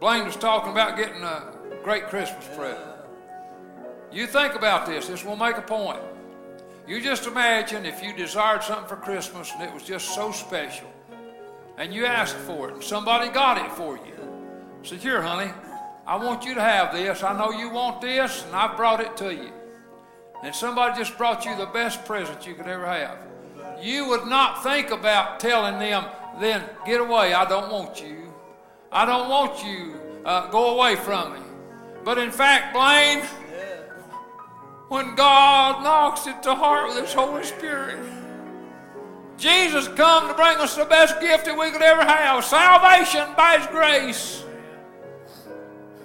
Blaine 0.00 0.24
was 0.24 0.36
talking 0.36 0.72
about 0.72 0.96
getting 0.96 1.22
a 1.22 1.52
great 1.84 2.06
Christmas 2.06 2.48
present. 2.56 2.88
You 4.10 4.26
think 4.26 4.54
about 4.54 4.86
this. 4.86 5.06
This 5.06 5.22
will 5.22 5.36
make 5.36 5.58
a 5.58 5.62
point. 5.62 6.00
You 6.88 6.98
just 7.02 7.26
imagine 7.26 7.84
if 7.84 8.02
you 8.02 8.16
desired 8.16 8.62
something 8.62 8.88
for 8.88 8.96
Christmas 8.96 9.52
and 9.52 9.62
it 9.62 9.74
was 9.74 9.82
just 9.82 10.14
so 10.14 10.32
special, 10.32 10.90
and 11.76 11.92
you 11.92 12.06
asked 12.06 12.36
for 12.36 12.70
it, 12.70 12.74
and 12.74 12.82
somebody 12.82 13.28
got 13.28 13.58
it 13.58 13.70
for 13.72 13.98
you. 13.98 14.14
Said, 14.82 15.00
Here, 15.00 15.20
honey, 15.20 15.52
I 16.06 16.16
want 16.16 16.42
you 16.46 16.54
to 16.54 16.62
have 16.62 16.94
this. 16.94 17.22
I 17.22 17.36
know 17.36 17.50
you 17.50 17.68
want 17.68 18.00
this, 18.00 18.46
and 18.46 18.56
I 18.56 18.74
brought 18.74 19.00
it 19.00 19.14
to 19.18 19.34
you. 19.34 19.52
And 20.42 20.54
somebody 20.54 20.96
just 20.96 21.18
brought 21.18 21.44
you 21.44 21.54
the 21.54 21.66
best 21.66 22.06
present 22.06 22.46
you 22.46 22.54
could 22.54 22.66
ever 22.66 22.86
have. 22.86 23.18
You 23.80 24.08
would 24.08 24.26
not 24.26 24.62
think 24.62 24.90
about 24.90 25.40
telling 25.40 25.78
them, 25.78 26.04
then, 26.40 26.62
get 26.84 27.00
away, 27.00 27.32
I 27.32 27.48
don't 27.48 27.70
want 27.70 28.02
you. 28.02 28.32
I 28.92 29.04
don't 29.04 29.28
want 29.28 29.64
you. 29.64 29.94
Uh, 30.24 30.48
go 30.48 30.76
away 30.76 30.96
from 30.96 31.34
me. 31.34 31.40
But 32.04 32.18
in 32.18 32.30
fact, 32.30 32.74
Blaine, 32.74 33.22
when 34.88 35.14
God 35.14 35.82
knocks 35.82 36.26
at 36.26 36.42
the 36.42 36.54
heart 36.54 36.88
with 36.88 37.04
His 37.04 37.12
Holy 37.12 37.44
Spirit, 37.44 37.98
Jesus 39.36 39.88
come 39.88 40.28
to 40.28 40.34
bring 40.34 40.56
us 40.58 40.76
the 40.76 40.84
best 40.84 41.20
gift 41.20 41.44
that 41.44 41.58
we 41.58 41.70
could 41.70 41.82
ever 41.82 42.02
have 42.02 42.44
salvation 42.44 43.28
by 43.36 43.58
His 43.58 43.66
grace. 43.66 44.44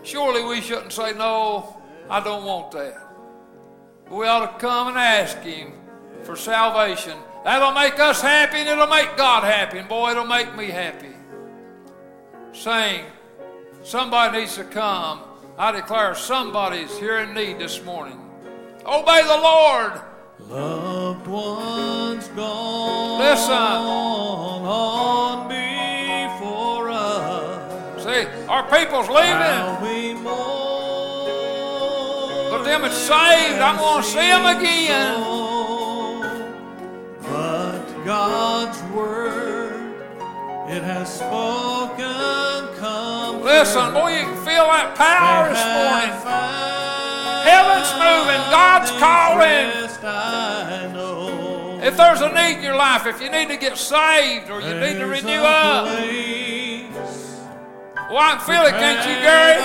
Surely 0.03 0.43
we 0.43 0.61
shouldn't 0.61 0.91
say, 0.91 1.13
No, 1.13 1.81
I 2.09 2.19
don't 2.21 2.43
want 2.43 2.71
that. 2.71 2.97
We 4.09 4.27
ought 4.27 4.51
to 4.51 4.59
come 4.59 4.89
and 4.89 4.97
ask 4.97 5.37
Him 5.39 5.73
for 6.23 6.35
salvation. 6.35 7.17
That'll 7.43 7.71
make 7.71 7.99
us 7.99 8.21
happy 8.21 8.57
and 8.57 8.69
it'll 8.69 8.87
make 8.87 9.17
God 9.17 9.43
happy. 9.43 9.79
And 9.79 9.89
boy, 9.89 10.11
it'll 10.11 10.25
make 10.25 10.55
me 10.55 10.67
happy. 10.67 11.15
Sing. 12.53 13.05
Somebody 13.83 14.39
needs 14.39 14.55
to 14.55 14.63
come. 14.63 15.21
I 15.57 15.71
declare 15.71 16.13
somebody's 16.15 16.95
here 16.97 17.19
in 17.19 17.33
need 17.33 17.57
this 17.57 17.83
morning. 17.83 18.19
Obey 18.85 19.23
the 19.23 19.37
Lord. 19.37 20.01
Loved 20.39 21.27
ones 21.27 22.27
gone 22.29 23.19
Listen. 23.19 23.53
on 23.53 25.47
before 25.47 26.89
us. 26.89 28.03
See, 28.03 28.25
our 28.47 28.63
people's 28.69 29.09
leaving. 29.09 29.81
But 32.49 32.63
them 32.63 32.81
that's 32.81 32.97
saved, 32.97 33.61
I'm 33.61 33.77
going 33.77 34.03
to 34.03 34.07
see 34.07 34.17
them 34.17 34.45
again. 34.57 35.50
God's 38.05 38.81
word, 38.93 39.93
it 40.67 40.81
has 40.83 41.13
spoken, 41.13 42.75
come 42.79 43.43
Listen, 43.43 43.93
boy, 43.93 44.09
you 44.09 44.23
can 44.25 44.37
feel 44.45 44.65
that 44.65 44.95
power 44.97 45.49
this 45.49 45.61
morning. 45.69 46.09
Heaven's 47.45 47.93
moving. 48.01 48.41
God's 48.49 48.89
calling. 48.97 49.69
If 51.83 51.97
there's 51.97 52.21
a 52.21 52.29
need 52.29 52.57
in 52.57 52.63
your 52.63 52.75
life, 52.75 53.05
if 53.05 53.21
you 53.21 53.29
need 53.29 53.49
to 53.49 53.57
get 53.57 53.77
saved 53.77 54.49
or 54.49 54.61
you 54.61 54.73
need 54.79 54.97
to 54.97 55.05
renew 55.05 55.41
up, 55.41 55.85
well, 58.09 58.17
I 58.17 58.35
can 58.35 58.45
feel 58.45 58.65
it, 58.65 58.71
can't 58.71 59.07
you, 59.07 59.15
Gary? 59.21 59.61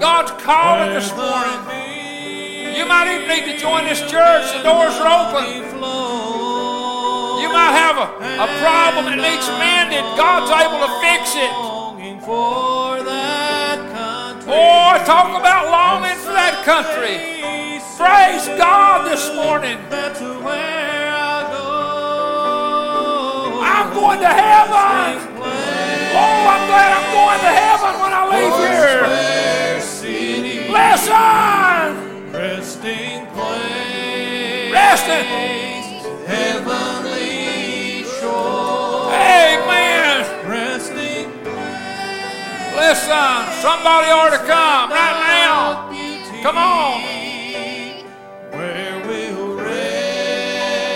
God's 0.00 0.32
calling 0.42 0.92
this 0.94 1.10
morning. 1.16 1.81
You 2.76 2.86
might 2.86 3.06
even 3.12 3.28
need 3.28 3.44
to 3.52 3.58
join 3.60 3.84
this 3.84 4.00
church. 4.10 4.52
The 4.52 4.62
doors 4.64 4.96
are 4.96 5.08
open. 5.08 5.44
You 7.42 7.48
might 7.52 7.74
have 7.76 7.96
a, 8.00 8.08
a 8.40 8.48
problem 8.64 9.04
that 9.12 9.20
needs 9.20 9.46
mended. 9.60 10.00
God's 10.16 10.48
able 10.48 10.80
to 10.80 10.88
fix 11.04 11.36
it. 11.36 11.52
Boy, 14.46 15.04
talk 15.04 15.36
about 15.38 15.68
longing 15.70 16.16
for 16.24 16.32
that 16.32 16.64
country. 16.64 17.18
Praise 18.00 18.48
God 18.58 19.04
this 19.10 19.28
morning. 19.34 19.76
I'm 23.62 23.92
going 23.92 24.20
to 24.20 24.32
heaven. 24.32 25.20
Oh, 26.14 26.46
I'm 26.48 26.64
glad 26.66 26.90
I'm 26.96 27.08
going 27.12 27.40
to 27.40 27.52
heaven 27.52 27.92
when 28.00 28.12
I 28.12 28.22
leave 28.32 28.56
here. 28.64 29.04
Listen. 30.72 31.51
Resting 32.82 33.26
place. 33.26 34.72
Resting. 34.72 35.26
Heavenly 36.26 38.02
shore. 38.02 39.06
Amen. 39.12 40.26
Resting 40.50 41.30
place. 41.44 42.74
Listen, 42.74 43.46
somebody 43.62 44.10
ought 44.10 44.30
to 44.30 44.38
come 44.38 44.90
right 44.90 45.18
now. 45.30 45.92
Come 46.42 46.58
on. 46.58 47.02
where 48.50 48.98
we'll 49.06 49.54
rest 49.58 50.92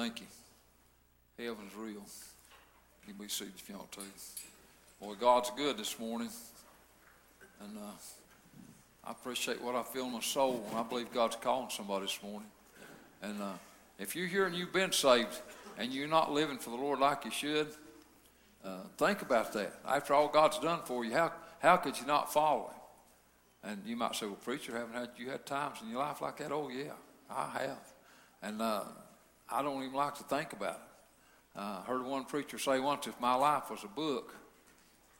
Thank 0.01 0.21
you. 0.21 1.45
Heaven's 1.45 1.75
real. 1.75 2.01
You 3.07 3.13
be 3.13 3.27
seated 3.27 3.53
if 3.55 3.69
you 3.69 3.75
want 3.75 3.91
to. 3.91 4.01
Boy, 4.99 5.13
God's 5.13 5.51
good 5.55 5.77
this 5.77 5.99
morning. 5.99 6.29
And 7.63 7.77
uh, 7.77 7.91
I 9.05 9.11
appreciate 9.11 9.61
what 9.61 9.75
I 9.75 9.83
feel 9.83 10.05
in 10.05 10.13
my 10.13 10.19
soul. 10.21 10.65
And 10.69 10.79
I 10.79 10.81
believe 10.81 11.13
God's 11.13 11.35
calling 11.35 11.69
somebody 11.69 12.05
this 12.05 12.17
morning. 12.23 12.49
And 13.21 13.43
uh, 13.43 13.51
if 13.99 14.15
you're 14.15 14.25
here 14.25 14.47
and 14.47 14.55
you've 14.55 14.73
been 14.73 14.91
saved 14.91 15.39
and 15.77 15.93
you're 15.93 16.07
not 16.07 16.31
living 16.31 16.57
for 16.57 16.71
the 16.71 16.77
Lord 16.77 16.97
like 16.97 17.23
you 17.23 17.29
should, 17.29 17.67
uh, 18.65 18.77
think 18.97 19.21
about 19.21 19.53
that. 19.53 19.71
After 19.87 20.15
all 20.15 20.29
God's 20.29 20.57
done 20.57 20.79
for 20.83 21.05
you, 21.05 21.13
how, 21.13 21.31
how 21.59 21.77
could 21.77 21.99
you 21.99 22.07
not 22.07 22.33
follow 22.33 22.71
Him? 23.63 23.71
And 23.71 23.81
you 23.85 23.95
might 23.95 24.15
say, 24.15 24.25
well, 24.25 24.33
preacher, 24.33 24.75
haven't 24.75 24.95
had 24.95 25.09
you 25.17 25.29
had 25.29 25.45
times 25.45 25.77
in 25.83 25.91
your 25.91 25.99
life 25.99 26.21
like 26.21 26.37
that? 26.37 26.51
Oh, 26.51 26.69
yeah, 26.69 26.93
I 27.29 27.49
have. 27.59 27.93
And 28.41 28.63
uh, 28.63 28.81
I 29.51 29.61
don't 29.61 29.83
even 29.83 29.93
like 29.93 30.15
to 30.15 30.23
think 30.23 30.53
about 30.53 30.75
it. 30.75 31.59
Uh, 31.59 31.81
I 31.81 31.83
heard 31.85 32.05
one 32.05 32.23
preacher 32.23 32.57
say 32.57 32.79
once, 32.79 33.07
if 33.07 33.19
my 33.19 33.33
life 33.35 33.69
was 33.69 33.83
a 33.83 33.87
book, 33.87 34.33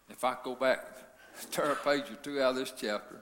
if 0.09 0.23
I 0.23 0.35
go 0.43 0.55
back, 0.55 0.85
tear 1.51 1.71
a 1.71 1.75
page 1.75 2.09
or 2.09 2.15
two 2.15 2.41
out 2.41 2.51
of 2.51 2.55
this 2.55 2.73
chapter, 2.75 3.17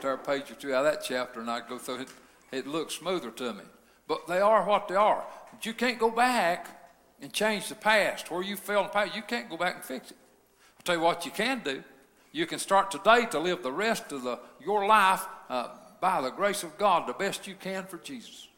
tear 0.00 0.14
a 0.14 0.18
page 0.18 0.50
or 0.50 0.54
two 0.54 0.74
out 0.74 0.84
of 0.84 0.92
that 0.92 1.04
chapter, 1.04 1.40
and 1.40 1.50
I'd 1.50 1.68
go 1.68 1.78
through 1.78 2.00
it, 2.00 2.08
it 2.50 2.66
looks 2.66 2.94
smoother 2.94 3.30
to 3.30 3.54
me. 3.54 3.62
But 4.08 4.26
they 4.26 4.40
are 4.40 4.64
what 4.64 4.88
they 4.88 4.96
are. 4.96 5.24
But 5.52 5.64
you 5.64 5.72
can't 5.72 5.98
go 5.98 6.10
back 6.10 6.66
and 7.20 7.32
change 7.32 7.68
the 7.68 7.76
past. 7.76 8.30
Where 8.30 8.42
you 8.42 8.56
fell 8.56 8.80
in 8.80 8.86
the 8.86 8.92
past, 8.92 9.14
you 9.14 9.22
can't 9.22 9.48
go 9.48 9.56
back 9.56 9.76
and 9.76 9.84
fix 9.84 10.10
it. 10.10 10.16
I'll 10.76 10.82
tell 10.82 10.96
you 10.96 11.00
what 11.02 11.24
you 11.24 11.30
can 11.30 11.62
do. 11.64 11.84
You 12.32 12.46
can 12.46 12.58
start 12.58 12.90
today 12.90 13.26
to 13.26 13.38
live 13.38 13.62
the 13.62 13.70
rest 13.70 14.10
of 14.10 14.24
the, 14.24 14.40
your 14.60 14.86
life 14.86 15.24
uh, 15.48 15.68
by 16.00 16.20
the 16.20 16.30
grace 16.30 16.64
of 16.64 16.76
God 16.78 17.06
the 17.06 17.12
best 17.12 17.46
you 17.46 17.54
can 17.54 17.84
for 17.84 17.98
Jesus. 17.98 18.48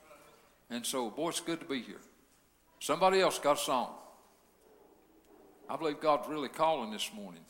And 0.74 0.84
so, 0.84 1.08
boy, 1.08 1.28
it's 1.28 1.38
good 1.38 1.60
to 1.60 1.66
be 1.66 1.82
here. 1.82 2.00
Somebody 2.80 3.20
else 3.20 3.38
got 3.38 3.58
a 3.58 3.60
song. 3.60 3.94
I 5.70 5.76
believe 5.76 6.00
God's 6.00 6.28
really 6.28 6.48
calling 6.48 6.90
this 6.90 7.12
morning. 7.14 7.44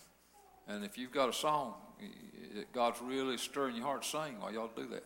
And 0.69 0.85
if 0.85 0.99
you've 0.99 1.11
got 1.11 1.31
a 1.31 1.33
song 1.33 1.73
that 2.55 2.71
God's 2.75 3.01
really 3.01 3.39
stirring 3.39 3.77
your 3.77 3.87
heart 3.87 4.05
sing, 4.05 4.39
why 4.41 4.51
y'all 4.51 4.71
do 4.77 4.87
that? 4.89 5.05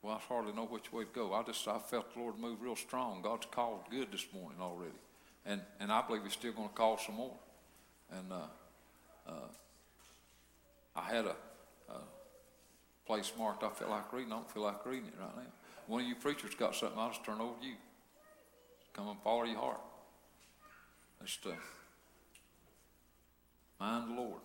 Well, 0.00 0.14
I 0.14 0.18
hardly 0.32 0.52
know 0.52 0.66
which 0.66 0.92
way 0.92 1.02
to 1.02 1.10
go. 1.10 1.34
I 1.34 1.42
just 1.42 1.66
I 1.66 1.80
felt 1.80 2.14
the 2.14 2.20
Lord 2.20 2.38
move 2.38 2.62
real 2.62 2.76
strong. 2.76 3.20
God's 3.20 3.48
called 3.50 3.80
good 3.90 4.12
this 4.12 4.28
morning 4.32 4.60
already, 4.60 4.92
and 5.44 5.60
and 5.80 5.90
I 5.90 6.06
believe 6.06 6.22
He's 6.22 6.34
still 6.34 6.52
going 6.52 6.68
to 6.68 6.74
call 6.74 6.98
some 6.98 7.16
more. 7.16 7.34
And 8.12 8.30
uh, 8.30 8.46
uh, 9.26 9.48
I 10.94 11.02
had 11.02 11.24
a, 11.24 11.34
a 11.90 12.13
place 13.06 13.32
marked. 13.38 13.62
I 13.62 13.70
feel 13.70 13.88
like 13.88 14.12
reading. 14.12 14.32
I 14.32 14.36
don't 14.36 14.50
feel 14.50 14.62
like 14.62 14.84
reading 14.86 15.08
it 15.08 15.14
right 15.18 15.36
now. 15.36 15.42
One 15.86 16.02
of 16.02 16.08
you 16.08 16.14
preachers 16.14 16.54
got 16.54 16.74
something. 16.74 16.98
I'll 16.98 17.10
just 17.10 17.24
turn 17.24 17.40
over 17.40 17.60
to 17.60 17.66
you. 17.66 17.74
Come 18.94 19.08
and 19.08 19.20
follow 19.22 19.44
your 19.44 19.58
heart. 19.58 19.80
Just 21.24 21.46
uh, 21.46 21.50
mind 23.80 24.10
the 24.10 24.14
Lord. 24.20 24.40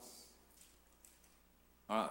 All 1.90 1.98
right. 1.98 2.10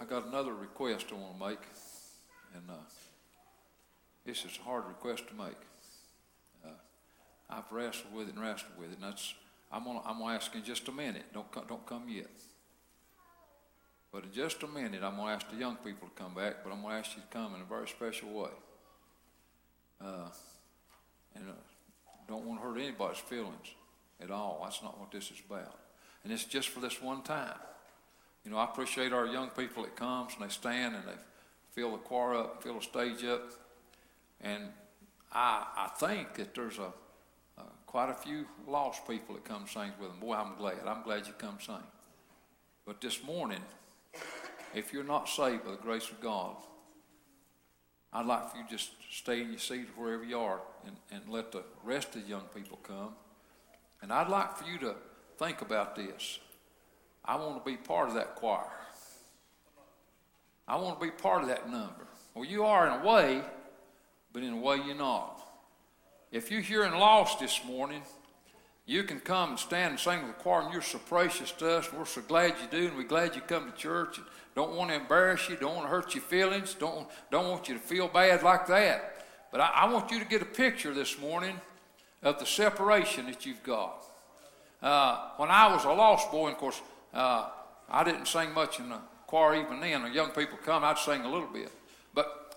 I 0.00 0.04
got 0.04 0.26
another 0.26 0.54
request 0.54 1.06
I 1.12 1.14
want 1.16 1.38
to 1.38 1.48
make, 1.48 1.58
and 2.54 2.70
uh, 2.70 2.74
this 4.24 4.44
is 4.46 4.58
a 4.58 4.64
hard 4.64 4.86
request 4.86 5.28
to 5.28 5.34
make. 5.34 5.58
Uh, 6.64 6.70
I've 7.50 7.70
wrestled 7.70 8.14
with 8.14 8.28
it 8.28 8.34
and 8.34 8.42
wrestled 8.42 8.72
with 8.78 8.92
it, 8.92 8.94
and 8.94 9.04
that's 9.04 9.34
I'm 9.70 9.84
gonna 9.84 10.00
I'm 10.06 10.18
gonna 10.18 10.34
ask 10.34 10.54
in 10.54 10.64
just 10.64 10.88
a 10.88 10.92
minute. 10.92 11.24
Don't 11.34 11.52
don't 11.68 11.84
come 11.84 12.08
yet. 12.08 12.30
But 14.12 14.24
in 14.24 14.32
just 14.32 14.62
a 14.62 14.66
minute, 14.66 15.02
I'm 15.02 15.16
gonna 15.16 15.32
ask 15.32 15.48
the 15.50 15.56
young 15.56 15.76
people 15.76 16.08
to 16.08 16.22
come 16.22 16.34
back, 16.34 16.64
but 16.64 16.72
I'm 16.72 16.82
gonna 16.82 16.96
ask 16.96 17.16
you 17.16 17.22
to 17.22 17.28
come 17.28 17.54
in 17.54 17.60
a 17.60 17.64
very 17.64 17.86
special 17.86 18.30
way. 18.30 18.50
Uh, 20.00 20.28
and 21.36 21.48
uh, 21.48 21.52
don't 22.28 22.44
want 22.44 22.60
to 22.60 22.66
hurt 22.66 22.78
anybody's 22.78 23.18
feelings 23.18 23.74
at 24.20 24.30
all. 24.30 24.60
That's 24.62 24.82
not 24.82 24.98
what 24.98 25.10
this 25.10 25.30
is 25.30 25.40
about. 25.48 25.78
And 26.24 26.32
it's 26.32 26.44
just 26.44 26.68
for 26.68 26.80
this 26.80 27.00
one 27.00 27.22
time. 27.22 27.58
You 28.44 28.50
know, 28.50 28.56
I 28.56 28.64
appreciate 28.64 29.12
our 29.12 29.26
young 29.26 29.50
people 29.50 29.82
that 29.82 29.96
comes 29.96 30.32
and 30.34 30.48
they 30.48 30.52
stand 30.52 30.94
and 30.94 31.04
they 31.06 31.18
fill 31.72 31.92
the 31.92 31.98
choir 31.98 32.34
up, 32.34 32.62
fill 32.62 32.74
the 32.74 32.82
stage 32.82 33.24
up. 33.24 33.52
And 34.40 34.64
I, 35.32 35.66
I 35.76 35.88
think 35.98 36.34
that 36.34 36.54
there's 36.54 36.78
a, 36.78 36.92
uh, 37.58 37.62
quite 37.86 38.10
a 38.10 38.14
few 38.14 38.46
lost 38.66 39.06
people 39.06 39.34
that 39.34 39.44
come 39.44 39.66
sing 39.66 39.92
with 40.00 40.10
them. 40.10 40.20
Boy, 40.20 40.34
I'm 40.34 40.56
glad. 40.56 40.78
I'm 40.86 41.02
glad 41.02 41.26
you 41.26 41.34
come 41.36 41.58
sing. 41.60 41.74
But 42.86 43.00
this 43.00 43.22
morning, 43.22 43.60
if 44.74 44.92
you're 44.92 45.04
not 45.04 45.28
saved 45.28 45.64
by 45.64 45.72
the 45.72 45.76
grace 45.76 46.10
of 46.10 46.20
God, 46.20 46.56
I'd 48.12 48.26
like 48.26 48.50
for 48.50 48.56
you 48.56 48.64
to 48.64 48.70
just 48.70 48.90
stay 49.10 49.40
in 49.40 49.50
your 49.50 49.58
seat 49.58 49.86
wherever 49.96 50.24
you 50.24 50.38
are 50.38 50.60
and, 50.86 50.96
and 51.12 51.28
let 51.28 51.52
the 51.52 51.62
rest 51.84 52.14
of 52.16 52.22
the 52.22 52.28
young 52.28 52.44
people 52.54 52.78
come. 52.82 53.14
And 54.02 54.12
I'd 54.12 54.28
like 54.28 54.56
for 54.56 54.68
you 54.68 54.78
to 54.78 54.94
think 55.38 55.60
about 55.60 55.94
this. 55.94 56.40
I 57.24 57.36
want 57.36 57.64
to 57.64 57.70
be 57.70 57.76
part 57.76 58.08
of 58.08 58.14
that 58.14 58.34
choir. 58.34 58.64
I 60.66 60.76
want 60.76 60.98
to 60.98 61.06
be 61.06 61.10
part 61.10 61.42
of 61.42 61.48
that 61.48 61.70
number. 61.70 62.06
Well, 62.34 62.44
you 62.44 62.64
are 62.64 62.86
in 62.86 63.00
a 63.00 63.06
way, 63.06 63.42
but 64.32 64.42
in 64.42 64.54
a 64.54 64.56
way 64.56 64.76
you're 64.84 64.94
not. 64.94 65.40
If 66.32 66.50
you're 66.50 66.60
here 66.60 66.84
and 66.84 66.96
lost 66.96 67.40
this 67.40 67.60
morning, 67.64 68.02
you 68.86 69.04
can 69.04 69.20
come 69.20 69.50
and 69.50 69.58
stand 69.58 69.90
and 69.92 70.00
sing 70.00 70.26
with 70.26 70.36
the 70.36 70.42
choir, 70.42 70.62
and 70.62 70.72
you're 70.72 70.82
so 70.82 70.98
precious 70.98 71.52
to 71.52 71.78
us, 71.78 71.88
and 71.88 71.98
we're 71.98 72.04
so 72.04 72.22
glad 72.22 72.54
you 72.60 72.78
do, 72.78 72.88
and 72.88 72.96
we're 72.96 73.04
glad 73.04 73.34
you 73.34 73.40
come 73.40 73.70
to 73.70 73.76
church. 73.76 74.18
And 74.18 74.26
don't 74.54 74.74
want 74.74 74.90
to 74.90 74.96
embarrass 74.96 75.48
you, 75.48 75.56
don't 75.56 75.76
want 75.76 75.86
to 75.86 75.90
hurt 75.90 76.14
your 76.14 76.24
feelings, 76.24 76.74
don't, 76.74 77.08
don't 77.30 77.48
want 77.48 77.68
you 77.68 77.74
to 77.74 77.80
feel 77.80 78.08
bad 78.08 78.42
like 78.42 78.66
that. 78.66 79.26
But 79.52 79.60
I, 79.60 79.70
I 79.74 79.92
want 79.92 80.10
you 80.10 80.18
to 80.18 80.24
get 80.24 80.42
a 80.42 80.46
picture 80.46 80.92
this 80.92 81.18
morning 81.18 81.60
of 82.22 82.38
the 82.38 82.46
separation 82.46 83.26
that 83.26 83.46
you've 83.46 83.62
got. 83.62 84.04
Uh, 84.82 85.28
when 85.36 85.50
I 85.50 85.72
was 85.72 85.84
a 85.84 85.92
lost 85.92 86.30
boy, 86.30 86.50
of 86.50 86.56
course, 86.56 86.80
uh, 87.12 87.48
I 87.88 88.04
didn't 88.04 88.26
sing 88.26 88.52
much 88.52 88.78
in 88.78 88.88
the 88.88 88.98
choir 89.26 89.54
even 89.54 89.80
then. 89.80 90.02
The 90.02 90.10
young 90.10 90.30
people 90.30 90.58
come, 90.64 90.84
I'd 90.84 90.98
sing 90.98 91.22
a 91.22 91.30
little 91.30 91.48
bit. 91.48 91.70
But 92.14 92.49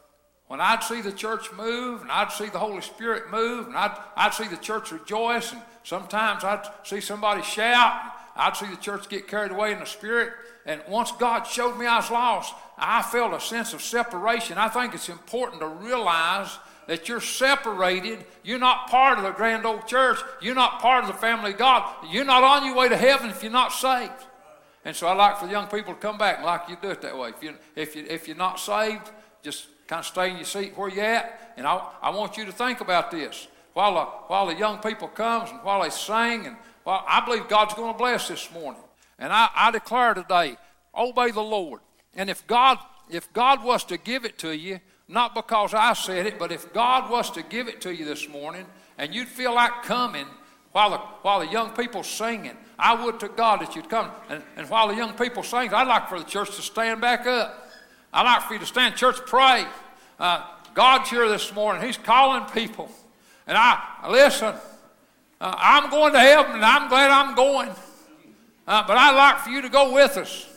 when 0.48 0.62
I'd 0.62 0.84
see 0.84 1.02
the 1.02 1.12
church 1.12 1.52
move, 1.54 2.02
and 2.02 2.12
I'd 2.12 2.32
see 2.32 2.48
the 2.50 2.60
Holy 2.60 2.82
Spirit 2.82 3.32
move, 3.32 3.68
and 3.68 3.76
I'd, 3.76 3.98
I'd 4.16 4.34
see 4.34 4.48
the 4.48 4.58
church 4.58 4.92
rejoice, 4.92 5.52
and 5.52 5.62
sometimes 5.84 6.44
I'd 6.44 6.68
see 6.84 7.02
somebody 7.02 7.42
shout, 7.42 8.02
and 8.36 8.44
I'd 8.44 8.58
see 8.58 8.68
the 8.68 8.78
church 8.78 9.10
get 9.10 9.28
carried 9.28 9.52
away 9.52 9.72
in 9.72 9.80
the 9.80 9.86
Spirit. 9.86 10.34
And 10.66 10.82
once 10.88 11.12
God 11.14 11.44
showed 11.44 11.78
me 11.78 11.86
I 11.86 11.98
was 11.98 12.12
lost, 12.12 12.54
I 12.78 13.02
felt 13.02 13.34
a 13.34 13.40
sense 13.40 13.74
of 13.74 13.82
separation. 13.82 14.58
I 14.58 14.70
think 14.70 14.94
it's 14.94 15.10
important 15.10 15.62
to 15.62 15.68
realize 15.68 16.58
that 16.88 17.08
you're 17.08 17.22
separated. 17.22 18.26
You're 18.44 18.60
not 18.60 18.90
part 18.90 19.18
of 19.18 19.24
the 19.24 19.32
grand 19.32 19.66
old 19.66 19.88
church. 19.88 20.20
You're 20.42 20.56
not 20.56 20.82
part 20.82 21.04
of 21.04 21.08
the 21.12 21.18
family 21.18 21.52
of 21.52 21.58
God. 21.58 21.90
You're 22.10 22.26
not 22.26 22.44
on 22.44 22.66
your 22.66 22.76
way 22.76 22.90
to 22.90 22.98
heaven 22.98 23.30
if 23.30 23.44
you're 23.44 23.52
not 23.52 23.72
saved. 23.72 24.12
And 24.86 24.96
so 24.96 25.08
I 25.08 25.14
like 25.14 25.38
for 25.38 25.46
the 25.46 25.52
young 25.52 25.68
people 25.68 25.94
to 25.94 26.00
come 26.00 26.18
back 26.18 26.38
and 26.38 26.46
like 26.46 26.68
you 26.68 26.78
do 26.82 26.90
it 26.90 27.02
that 27.02 27.18
way. 27.18 27.30
If, 27.30 27.42
you, 27.42 27.56
if, 27.76 27.96
you, 27.96 28.06
if 28.10 28.28
you're 28.28 28.38
not 28.38 28.60
saved, 28.60 29.10
just 29.42 29.68
kind 29.88 30.00
of 30.00 30.06
stay 30.06 30.32
in 30.32 30.38
your 30.38 30.46
seat 30.46 30.78
where 30.78 30.90
you're 30.90 31.04
at. 31.04 31.54
And 31.58 31.68
I, 31.68 31.82
I 32.02 32.10
want 32.12 32.38
you 32.38 32.46
to 32.46 32.52
think 32.52 32.82
about 32.82 33.12
this. 33.12 33.48
While 33.74 33.96
the, 33.96 34.06
while 34.28 34.48
the 34.48 34.56
young 34.56 34.80
people 34.80 35.08
comes 35.08 35.50
and 35.50 35.60
while 35.64 35.82
they 35.82 35.90
sing, 35.90 36.46
and 36.46 36.56
while, 36.84 37.04
I 37.08 37.26
believe 37.26 37.48
God's 37.48 37.74
going 37.74 37.94
to 37.94 37.98
bless 37.98 38.28
this 38.28 38.52
morning. 38.52 38.82
And 39.18 39.34
I, 39.34 39.50
I 39.56 39.72
declare 39.72 40.14
today, 40.14 40.58
obey 40.96 41.32
the 41.32 41.42
Lord. 41.42 41.82
And 42.16 42.30
if 42.30 42.46
God, 42.46 42.78
if 43.10 43.32
God 43.34 43.64
was 43.64 43.84
to 43.86 43.98
give 43.98 44.26
it 44.26 44.38
to 44.40 44.56
you, 44.56 44.80
not 45.08 45.36
because 45.36 45.74
I 45.74 45.94
said 45.94 46.26
it, 46.26 46.40
but 46.40 46.52
if 46.52 46.72
God 46.74 47.10
was 47.10 47.30
to 47.32 47.44
give 47.44 47.68
it 47.68 47.82
to 47.82 47.94
you 47.94 48.06
this 48.06 48.30
morning, 48.30 48.66
and 48.98 49.14
you'd 49.14 49.28
feel 49.28 49.54
like 49.54 49.84
coming 49.84 50.28
while 50.72 50.92
the, 50.92 50.98
while 50.98 51.40
the 51.40 51.48
young 51.48 51.72
people 51.72 52.04
singing, 52.04 52.58
I 52.78 53.04
would 53.04 53.20
to 53.20 53.28
God 53.28 53.62
that 53.62 53.76
you'd 53.76 53.90
come. 53.90 54.12
And, 54.30 54.44
and 54.56 54.70
while 54.70 54.88
the 54.88 54.96
young 54.96 55.14
people 55.14 55.44
sing, 55.44 55.74
I'd 55.74 55.88
like 55.88 56.10
for 56.10 56.20
the 56.20 56.26
church 56.26 56.56
to 56.56 56.62
stand 56.62 57.02
back 57.02 57.28
up. 57.28 57.63
I'd 58.14 58.24
like 58.24 58.44
for 58.44 58.54
you 58.54 58.60
to 58.60 58.66
stand, 58.66 58.96
church, 58.96 59.18
pray. 59.26 59.66
Uh, 60.20 60.46
God's 60.74 61.10
here 61.10 61.28
this 61.28 61.54
morning. 61.54 61.84
He's 61.84 61.98
calling 61.98 62.46
people. 62.52 62.90
And 63.48 63.58
I, 63.58 64.08
listen, 64.10 64.54
uh, 65.42 65.56
I'm 65.58 65.90
going 65.90 66.14
to 66.14 66.20
heaven, 66.20 66.54
and 66.54 66.64
I'm 66.66 66.88
glad 66.90 67.12
I'm 67.12 67.36
going. 67.36 67.70
Uh, 68.68 68.84
but 68.88 68.96
I'd 68.96 69.16
like 69.16 69.40
for 69.40 69.50
you 69.50 69.62
to 69.62 69.70
go 69.70 69.92
with 69.94 70.18
us. 70.18 70.48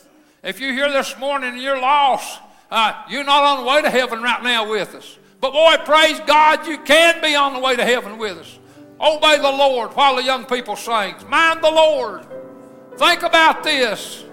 If 0.43 0.59
you're 0.59 0.73
here 0.73 0.91
this 0.91 1.17
morning 1.17 1.53
and 1.53 1.61
you're 1.61 1.81
lost, 1.81 2.41
Uh, 2.69 2.91
you're 3.09 3.23
not 3.23 3.43
on 3.43 3.63
the 3.63 3.69
way 3.71 3.81
to 3.81 3.89
heaven 3.89 4.21
right 4.21 4.43
now 4.43 4.69
with 4.69 4.93
us. 4.93 5.17
But 5.39 5.53
boy, 5.53 5.77
praise 5.85 6.19
God, 6.27 6.67
you 6.67 6.77
can 6.79 7.21
be 7.21 7.33
on 7.33 7.53
the 7.53 7.61
way 7.61 7.77
to 7.77 7.85
heaven 7.85 8.17
with 8.17 8.37
us. 8.37 8.59
Obey 8.99 9.37
the 9.37 9.49
Lord 9.49 9.95
while 9.95 10.17
the 10.17 10.23
young 10.23 10.43
people 10.43 10.75
sing. 10.75 11.15
Mind 11.29 11.63
the 11.63 11.71
Lord. 11.71 12.27
Think 12.97 13.23
about 13.23 13.63
this. 13.63 14.25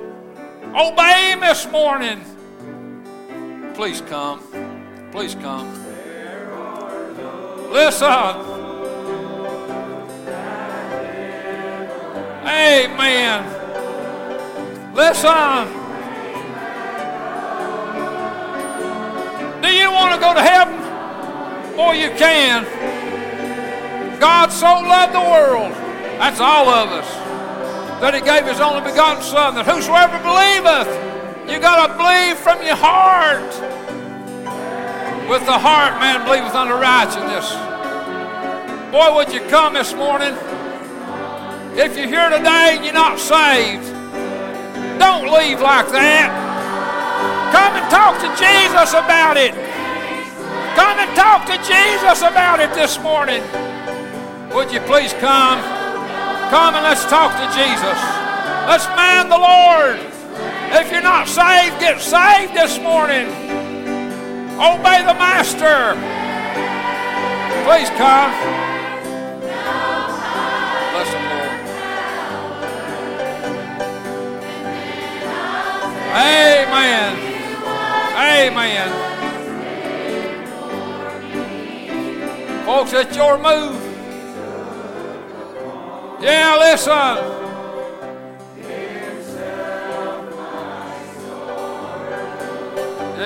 Obey 0.74 1.30
Him 1.30 1.40
this 1.40 1.70
morning. 1.70 2.24
Please 3.74 4.00
come. 4.02 4.40
Please 5.10 5.34
come. 5.34 5.68
Listen. 7.72 8.06
Amen. 12.46 13.44
Listen. 14.94 15.66
Do 19.60 19.68
you 19.68 19.90
want 19.90 20.14
to 20.14 20.20
go 20.20 20.34
to 20.34 20.40
heaven? 20.40 20.78
Boy, 21.76 21.94
you 21.94 22.10
can. 22.10 22.64
God 24.20 24.52
so 24.52 24.66
loved 24.66 25.12
the 25.14 25.20
world, 25.20 25.72
that's 26.18 26.38
all 26.38 26.68
of 26.68 26.90
us, 26.90 27.10
that 28.00 28.14
He 28.14 28.20
gave 28.20 28.46
His 28.46 28.60
only 28.60 28.88
begotten 28.88 29.22
Son, 29.22 29.56
that 29.56 29.66
whosoever 29.66 30.16
believeth, 30.22 31.13
you 31.48 31.60
got 31.60 31.86
to 31.86 31.94
believe 31.96 32.38
from 32.38 32.64
your 32.64 32.76
heart. 32.76 33.44
With 35.28 35.44
the 35.46 35.58
heart, 35.58 36.00
man 36.00 36.24
believeth 36.24 36.54
unto 36.54 36.74
righteousness. 36.74 37.48
Boy, 38.92 39.14
would 39.16 39.32
you 39.32 39.40
come 39.48 39.74
this 39.74 39.94
morning? 39.94 40.34
If 41.76 41.96
you're 41.96 42.06
here 42.06 42.30
today 42.30 42.76
and 42.76 42.84
you're 42.84 42.94
not 42.94 43.18
saved, 43.18 43.84
don't 45.00 45.32
leave 45.32 45.60
like 45.60 45.88
that. 45.90 46.30
Come 47.50 47.74
and 47.74 47.90
talk 47.90 48.20
to 48.22 48.30
Jesus 48.38 48.94
about 48.94 49.36
it. 49.36 49.54
Come 50.76 50.98
and 50.98 51.10
talk 51.16 51.46
to 51.46 51.56
Jesus 51.66 52.22
about 52.22 52.60
it 52.60 52.72
this 52.74 52.98
morning. 53.00 53.42
Would 54.54 54.70
you 54.70 54.80
please 54.86 55.12
come? 55.14 55.58
Come 56.50 56.74
and 56.74 56.84
let's 56.84 57.04
talk 57.06 57.32
to 57.34 57.46
Jesus. 57.58 57.98
Let's 58.70 58.86
mind 58.94 59.32
the 59.32 59.38
Lord. 59.38 60.13
If 60.76 60.90
you're 60.90 61.02
not 61.02 61.28
saved, 61.28 61.78
get 61.78 62.00
saved 62.00 62.52
this 62.52 62.80
morning. 62.80 63.28
Obey 64.58 65.04
the 65.04 65.14
Master. 65.14 65.94
Please 67.64 67.88
come. 67.90 68.32
Lord. 70.92 71.54
Amen. 76.16 77.16
Amen. 78.16 78.90
Folks, 82.64 82.92
it's 82.92 83.16
your 83.16 83.38
move. 83.38 83.80
Yeah, 86.20 86.56
listen. 86.58 87.43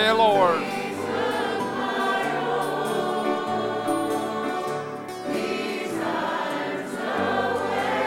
Yeah, 0.01 0.13
Lord. 0.13 0.63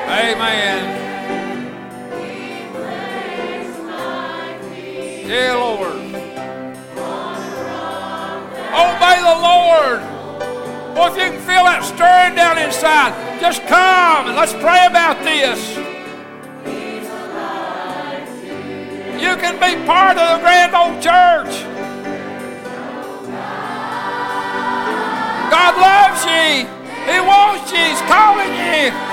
Amen. 0.07 0.83
Yeah, 5.27 5.53
Lord. 5.55 5.97
Obey 8.71 9.17
the 9.19 9.35
Lord. 9.35 9.99
Well, 10.95 11.13
if 11.13 11.17
you 11.17 11.29
can 11.29 11.41
feel 11.41 11.65
that 11.65 11.83
stirring 11.83 12.35
down 12.35 12.57
inside, 12.57 13.11
just 13.41 13.63
come 13.63 14.27
and 14.27 14.37
let's 14.37 14.53
pray 14.53 14.85
about 14.85 15.21
this. 15.25 15.75
You 19.21 19.35
can 19.35 19.55
be 19.59 19.85
part 19.85 20.17
of 20.17 20.37
the 20.37 20.41
grand 20.41 20.73
old 20.73 21.01
church. 21.01 21.80
God 25.51 25.75
loves 25.75 26.23
you. 26.23 26.63
He 27.11 27.19
wants 27.19 27.71
you. 27.73 27.77
He's 27.77 28.01
calling 28.07 28.55
you. 28.55 29.10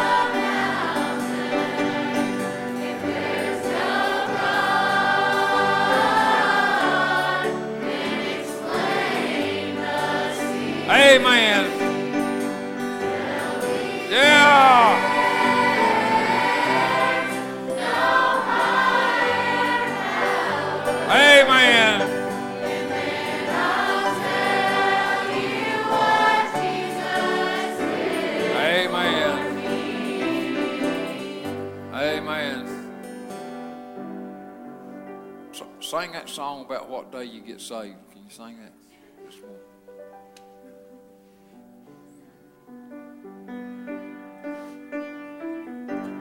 That 36.19 36.29
song 36.29 36.65
about 36.65 36.91
what 36.91 37.13
day 37.13 37.23
you 37.23 37.41
get 37.41 37.61
saved. 37.61 37.95
Can 38.11 38.25
you 38.25 38.31
sing 38.31 38.59
that? 38.59 38.73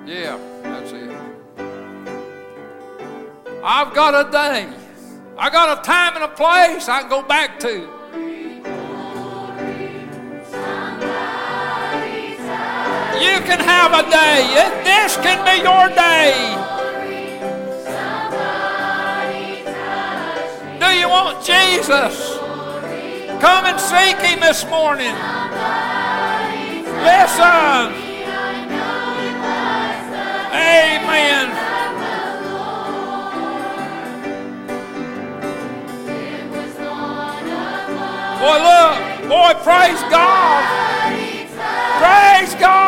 Yeah, 0.06 0.38
that's 0.62 0.91
it. 0.91 1.10
I've 3.64 3.95
got 3.95 4.28
a 4.28 4.32
day. 4.32 4.70
I 5.36 5.50
got 5.50 5.80
a 5.80 5.82
time 5.82 6.14
and 6.14 6.26
a 6.26 6.28
place 6.28 6.88
I 6.88 7.02
can 7.02 7.10
go 7.10 7.24
back 7.24 7.60
to. 7.62 7.74
You 13.18 13.41
can 13.50 13.60
have 13.60 13.93
a 13.93 14.04
day. 14.12 14.45
This 14.84 15.18
can 15.18 15.43
be 15.43 15.64
your 15.64 15.89
day. 15.95 16.66
You 21.00 21.10
want 21.10 21.45
Jesus? 21.45 22.38
Come 23.39 23.66
and 23.66 23.80
seek 23.80 24.18
Him 24.18 24.39
this 24.39 24.66
morning. 24.66 25.14
Listen. 27.06 27.93
Amen. 30.54 31.50
Boy, 38.39 38.58
look. 38.64 39.30
Boy, 39.30 39.54
praise 39.64 40.02
God. 40.10 40.64
Praise 42.00 42.56
God. 42.56 42.87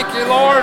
Thank 0.00 0.14
you, 0.14 0.28
Lord. 0.28 0.57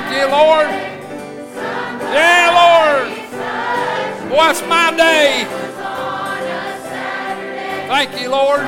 Thank 0.00 0.12
you, 0.16 0.26
Lord. 0.30 0.68
Yeah, 2.14 2.54
Lord. 2.54 3.08
What's 4.30 4.62
my 4.62 4.94
day? 4.96 5.44
Thank 7.88 8.20
you, 8.20 8.30
Lord. 8.30 8.60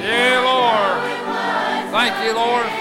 Yeah, 0.00 0.40
Lord. 0.44 1.02
Thank 1.90 2.24
you, 2.24 2.34
Lord. 2.34 2.77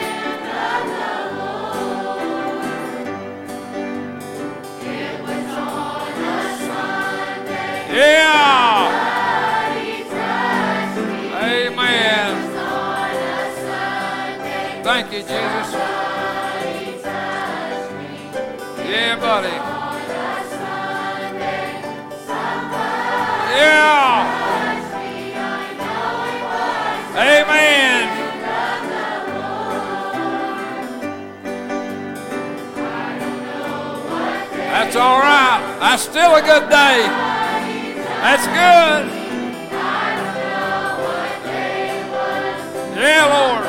You, 15.18 15.24
Jesus. 15.24 15.74
Yeah, 18.88 19.18
buddy. 19.20 19.58
Yeah. 23.58 24.34
Amen. 27.16 28.08
That's 34.70 34.96
all 34.96 35.20
right. 35.20 35.78
That's 35.80 36.04
still 36.04 36.36
a 36.36 36.42
good 36.42 36.70
day. 36.70 37.08
That's 38.22 38.46
good. 38.48 39.18
Yeah, 42.96 43.26
Lord. 43.26 43.67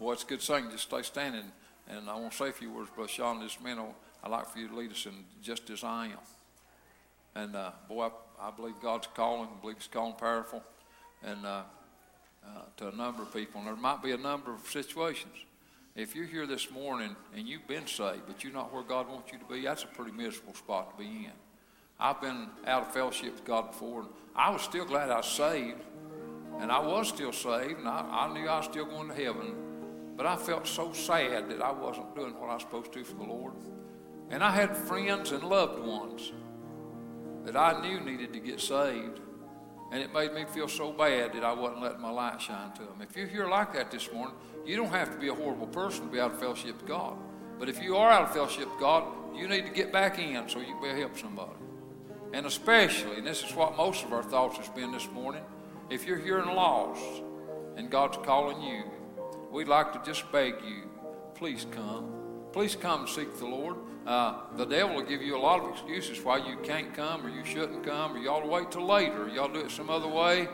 Boy, 0.00 0.12
it's 0.12 0.22
a 0.22 0.26
good 0.26 0.40
singing. 0.40 0.70
Just 0.70 0.84
stay 0.84 1.02
standing. 1.02 1.44
And 1.86 2.08
I 2.08 2.16
want 2.16 2.32
to 2.32 2.38
say 2.38 2.48
a 2.48 2.52
few 2.52 2.72
words, 2.72 2.88
Brother 2.88 3.10
Sean. 3.10 3.38
This 3.38 3.60
minute, 3.60 3.84
I'd 4.24 4.30
like 4.30 4.48
for 4.48 4.58
you 4.58 4.68
to 4.68 4.74
lead 4.74 4.92
us 4.92 5.04
in 5.04 5.12
just 5.42 5.68
as 5.68 5.84
I 5.84 6.06
am. 6.06 6.18
And 7.34 7.54
uh, 7.54 7.72
boy, 7.86 8.08
I, 8.40 8.48
I 8.48 8.50
believe 8.50 8.76
God's 8.82 9.08
calling. 9.14 9.50
I 9.54 9.60
believe 9.60 9.76
He's 9.76 9.88
calling 9.88 10.14
powerful, 10.14 10.64
and 11.22 11.44
uh, 11.44 11.62
uh, 12.42 12.48
to 12.78 12.88
a 12.88 12.92
number 12.92 13.22
of 13.22 13.34
people. 13.34 13.60
And 13.60 13.68
there 13.68 13.76
might 13.76 14.02
be 14.02 14.12
a 14.12 14.16
number 14.16 14.54
of 14.54 14.62
situations. 14.62 15.34
If 15.94 16.14
you're 16.14 16.24
here 16.24 16.46
this 16.46 16.70
morning 16.70 17.14
and 17.36 17.46
you've 17.46 17.66
been 17.66 17.86
saved, 17.86 18.22
but 18.26 18.42
you're 18.42 18.54
not 18.54 18.72
where 18.72 18.82
God 18.82 19.06
wants 19.06 19.32
you 19.32 19.38
to 19.38 19.44
be, 19.44 19.62
that's 19.62 19.84
a 19.84 19.88
pretty 19.88 20.12
miserable 20.12 20.54
spot 20.54 20.96
to 20.96 21.04
be 21.04 21.10
in. 21.10 21.32
I've 21.98 22.22
been 22.22 22.46
out 22.66 22.86
of 22.86 22.94
fellowship 22.94 23.34
with 23.34 23.44
God 23.44 23.72
before, 23.72 24.00
and 24.00 24.08
I 24.34 24.48
was 24.48 24.62
still 24.62 24.86
glad 24.86 25.10
I 25.10 25.18
was 25.18 25.26
saved, 25.26 25.82
and 26.58 26.72
I 26.72 26.78
was 26.78 27.08
still 27.08 27.32
saved, 27.32 27.80
and 27.80 27.88
I, 27.88 28.06
I 28.10 28.32
knew 28.32 28.48
I 28.48 28.56
was 28.56 28.66
still 28.66 28.86
going 28.86 29.08
to 29.08 29.14
heaven. 29.14 29.69
But 30.20 30.26
I 30.26 30.36
felt 30.36 30.66
so 30.66 30.92
sad 30.92 31.48
that 31.48 31.62
I 31.62 31.72
wasn't 31.72 32.14
doing 32.14 32.38
what 32.38 32.50
I 32.50 32.52
was 32.52 32.62
supposed 32.62 32.92
to 32.92 33.02
for 33.04 33.14
the 33.14 33.24
Lord. 33.24 33.54
And 34.28 34.44
I 34.44 34.50
had 34.50 34.76
friends 34.76 35.32
and 35.32 35.42
loved 35.42 35.82
ones 35.82 36.32
that 37.46 37.56
I 37.56 37.80
knew 37.80 38.00
needed 38.00 38.30
to 38.34 38.38
get 38.38 38.60
saved. 38.60 39.18
And 39.90 40.02
it 40.02 40.12
made 40.12 40.34
me 40.34 40.44
feel 40.44 40.68
so 40.68 40.92
bad 40.92 41.32
that 41.32 41.42
I 41.42 41.54
wasn't 41.54 41.80
letting 41.80 42.02
my 42.02 42.10
light 42.10 42.38
shine 42.38 42.70
to 42.72 42.82
them. 42.82 43.00
If 43.00 43.16
you're 43.16 43.28
here 43.28 43.48
like 43.48 43.72
that 43.72 43.90
this 43.90 44.12
morning, 44.12 44.34
you 44.66 44.76
don't 44.76 44.90
have 44.90 45.10
to 45.10 45.18
be 45.18 45.28
a 45.28 45.34
horrible 45.34 45.68
person 45.68 46.04
to 46.04 46.12
be 46.12 46.20
out 46.20 46.32
of 46.32 46.38
fellowship 46.38 46.76
with 46.76 46.86
God. 46.86 47.16
But 47.58 47.70
if 47.70 47.82
you 47.82 47.96
are 47.96 48.10
out 48.10 48.24
of 48.24 48.34
fellowship 48.34 48.70
with 48.70 48.78
God, 48.78 49.04
you 49.34 49.48
need 49.48 49.64
to 49.64 49.72
get 49.72 49.90
back 49.90 50.18
in 50.18 50.46
so 50.50 50.60
you 50.60 50.76
can 50.82 50.98
help 50.98 51.16
somebody. 51.16 51.56
And 52.34 52.44
especially, 52.44 53.16
and 53.16 53.26
this 53.26 53.42
is 53.42 53.54
what 53.54 53.74
most 53.74 54.04
of 54.04 54.12
our 54.12 54.22
thoughts 54.22 54.58
has 54.58 54.68
been 54.68 54.92
this 54.92 55.10
morning, 55.12 55.44
if 55.88 56.04
you're 56.06 56.18
here 56.18 56.40
and 56.40 56.52
lost 56.52 57.22
and 57.78 57.88
God's 57.88 58.18
calling 58.18 58.60
you, 58.60 58.84
we'd 59.50 59.68
like 59.68 59.92
to 59.92 60.00
just 60.04 60.30
beg 60.32 60.54
you, 60.64 60.88
please 61.34 61.66
come. 61.70 62.12
Please 62.52 62.74
come 62.74 63.00
and 63.00 63.08
seek 63.08 63.38
the 63.38 63.46
Lord. 63.46 63.76
Uh, 64.06 64.40
the 64.56 64.64
devil 64.64 64.96
will 64.96 65.02
give 65.02 65.22
you 65.22 65.36
a 65.36 65.38
lot 65.38 65.60
of 65.60 65.70
excuses 65.70 66.22
why 66.24 66.38
you 66.38 66.56
can't 66.62 66.94
come 66.94 67.24
or 67.24 67.28
you 67.28 67.44
shouldn't 67.44 67.84
come 67.84 68.16
or 68.16 68.40
to 68.40 68.46
wait 68.46 68.70
till 68.70 68.86
later 68.86 69.28
or 69.28 69.48
to 69.48 69.52
do 69.52 69.60
it 69.60 69.70
some 69.70 69.90
other 69.90 70.08
way. 70.08 70.48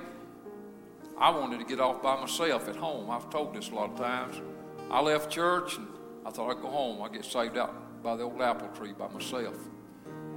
I 1.18 1.30
wanted 1.30 1.60
to 1.60 1.64
get 1.64 1.80
off 1.80 2.02
by 2.02 2.20
myself 2.20 2.68
at 2.68 2.76
home. 2.76 3.10
I've 3.10 3.30
told 3.30 3.54
this 3.54 3.70
a 3.70 3.74
lot 3.74 3.92
of 3.92 3.96
times. 3.96 4.36
I 4.90 5.00
left 5.00 5.30
church 5.30 5.76
and 5.76 5.86
I 6.26 6.30
thought 6.30 6.50
I'd 6.50 6.60
go 6.60 6.68
home. 6.68 7.00
I'd 7.02 7.12
get 7.12 7.24
saved 7.24 7.56
out 7.56 8.02
by 8.02 8.16
the 8.16 8.24
old 8.24 8.42
apple 8.42 8.68
tree 8.68 8.92
by 8.92 9.08
myself. 9.08 9.56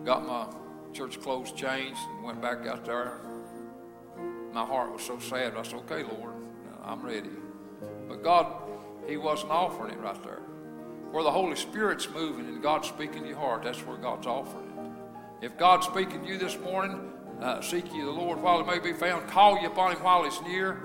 Got 0.06 0.26
my 0.26 0.48
church 0.94 1.22
clothes 1.22 1.52
changed 1.52 2.00
and 2.16 2.24
went 2.24 2.42
back 2.42 2.66
out 2.66 2.86
there. 2.86 3.20
My 4.54 4.66
heart 4.66 4.94
was 4.94 5.04
so 5.04 5.20
sad. 5.20 5.56
I 5.58 5.64
said, 5.64 5.76
okay, 5.80 6.04
Lord, 6.04 6.34
I'm 6.84 7.02
ready. 7.02 7.30
But 8.10 8.24
God, 8.24 8.48
He 9.08 9.16
wasn't 9.16 9.52
offering 9.52 9.94
it 9.94 10.00
right 10.02 10.22
there. 10.24 10.42
Where 11.12 11.24
the 11.24 11.32
Holy 11.32 11.56
Spirit's 11.56 12.10
moving 12.10 12.46
and 12.48 12.62
God's 12.62 12.90
speaking 12.90 13.22
to 13.22 13.30
your 13.30 13.38
heart, 13.38 13.64
that's 13.64 13.80
where 13.86 13.96
God's 13.96 14.28
offering 14.28 14.66
it. 14.66 15.46
If 15.46 15.58
God's 15.58 15.86
speaking 15.86 16.24
to 16.24 16.28
you 16.28 16.38
this 16.38 16.60
morning, 16.60 17.14
Uh, 17.40 17.62
seek 17.62 17.86
ye 17.94 18.02
the 18.02 18.12
Lord 18.12 18.42
while 18.42 18.62
he 18.62 18.70
may 18.70 18.80
be 18.80 18.92
found. 18.92 19.26
Call 19.30 19.58
ye 19.60 19.66
upon 19.66 19.96
him 19.96 20.04
while 20.04 20.26
he's 20.26 20.42
near. 20.42 20.76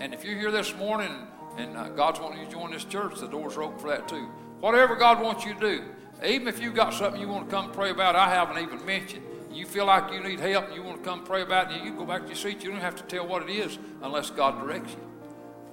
And 0.00 0.12
if 0.12 0.22
you're 0.22 0.38
here 0.38 0.50
this 0.50 0.76
morning 0.76 1.14
and 1.56 1.74
uh, 1.78 1.88
God's 1.88 2.20
wanting 2.20 2.40
you 2.40 2.44
to 2.44 2.52
join 2.52 2.72
this 2.72 2.84
church, 2.84 3.18
the 3.20 3.26
doors 3.26 3.56
are 3.56 3.62
open 3.62 3.78
for 3.78 3.88
that 3.88 4.06
too. 4.06 4.28
Whatever 4.60 4.96
God 4.96 5.18
wants 5.22 5.46
you 5.46 5.54
to 5.54 5.60
do, 5.60 5.84
even 6.22 6.46
if 6.46 6.60
you've 6.60 6.74
got 6.74 6.92
something 6.92 7.18
you 7.18 7.26
want 7.26 7.48
to 7.48 7.56
come 7.56 7.72
pray 7.72 7.88
about, 7.88 8.16
I 8.16 8.28
haven't 8.28 8.58
even 8.58 8.84
mentioned. 8.84 9.24
You 9.50 9.64
feel 9.64 9.86
like 9.86 10.12
you 10.12 10.20
need 10.20 10.40
help 10.40 10.66
and 10.66 10.74
you 10.74 10.82
want 10.82 11.02
to 11.02 11.08
come 11.08 11.24
pray 11.24 11.40
about 11.40 11.72
it, 11.72 11.82
you 11.82 11.94
go 11.94 12.04
back 12.04 12.22
to 12.24 12.28
your 12.28 12.36
seat. 12.36 12.62
You 12.62 12.72
don't 12.72 12.82
have 12.82 12.96
to 12.96 13.04
tell 13.04 13.26
what 13.26 13.40
it 13.48 13.48
is 13.48 13.78
unless 14.02 14.28
God 14.28 14.60
directs 14.60 14.92
you. 14.92 15.00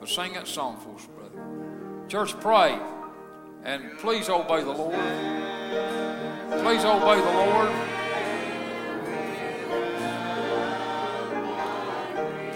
But 0.03 0.09
sing 0.09 0.33
that 0.33 0.49
song 0.49 0.75
for 0.81 0.95
us, 0.95 1.07
brother. 1.15 1.41
Church, 2.09 2.37
pray. 2.41 2.77
And 3.63 3.97
please 3.99 4.27
obey 4.27 4.61
the 4.61 4.69
Lord. 4.69 4.99
Please 6.59 6.83
obey 6.83 7.21
the 7.21 7.31
Lord. 7.31 7.71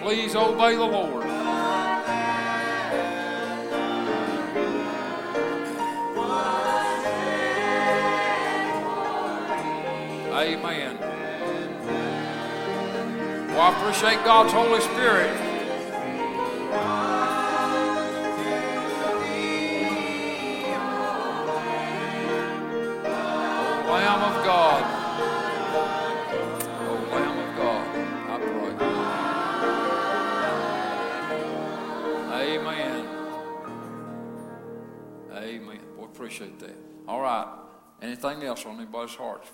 Please 0.01 0.35
obey 0.35 0.75
the 0.75 0.83
Lord. 0.83 1.25
Amen. 10.35 10.97
Well, 13.47 13.61
I 13.61 13.79
appreciate 13.79 14.25
God's 14.25 14.51
Holy 14.51 14.81
Spirit. 14.81 15.46
Lamb 24.07 24.23
of 24.23 24.45
God. 24.45 24.83
Oh, 26.79 27.09
Lamb 27.11 27.37
of 27.43 27.49
God. 27.57 27.85
Pray. 32.29 32.55
Amen. 32.55 33.03
Amen. 35.33 35.79
Boy, 35.97 36.05
appreciate 36.05 36.57
that. 36.59 36.77
All 37.05 37.19
right. 37.19 37.47
Anything 38.01 38.43
else 38.43 38.65
on 38.65 38.77
anybody's 38.77 39.13
heart? 39.13 39.45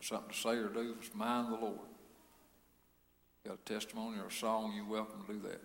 Something 0.00 0.30
to 0.30 0.36
say 0.36 0.50
or 0.50 0.68
do? 0.68 0.94
It's 1.00 1.12
mind 1.12 1.52
the 1.52 1.56
Lord. 1.56 1.80
Got 3.44 3.54
a 3.54 3.72
testimony 3.72 4.20
or 4.20 4.28
a 4.28 4.30
song, 4.30 4.72
you're 4.76 4.84
welcome 4.84 5.24
to 5.26 5.32
do 5.32 5.40
that. 5.48 5.60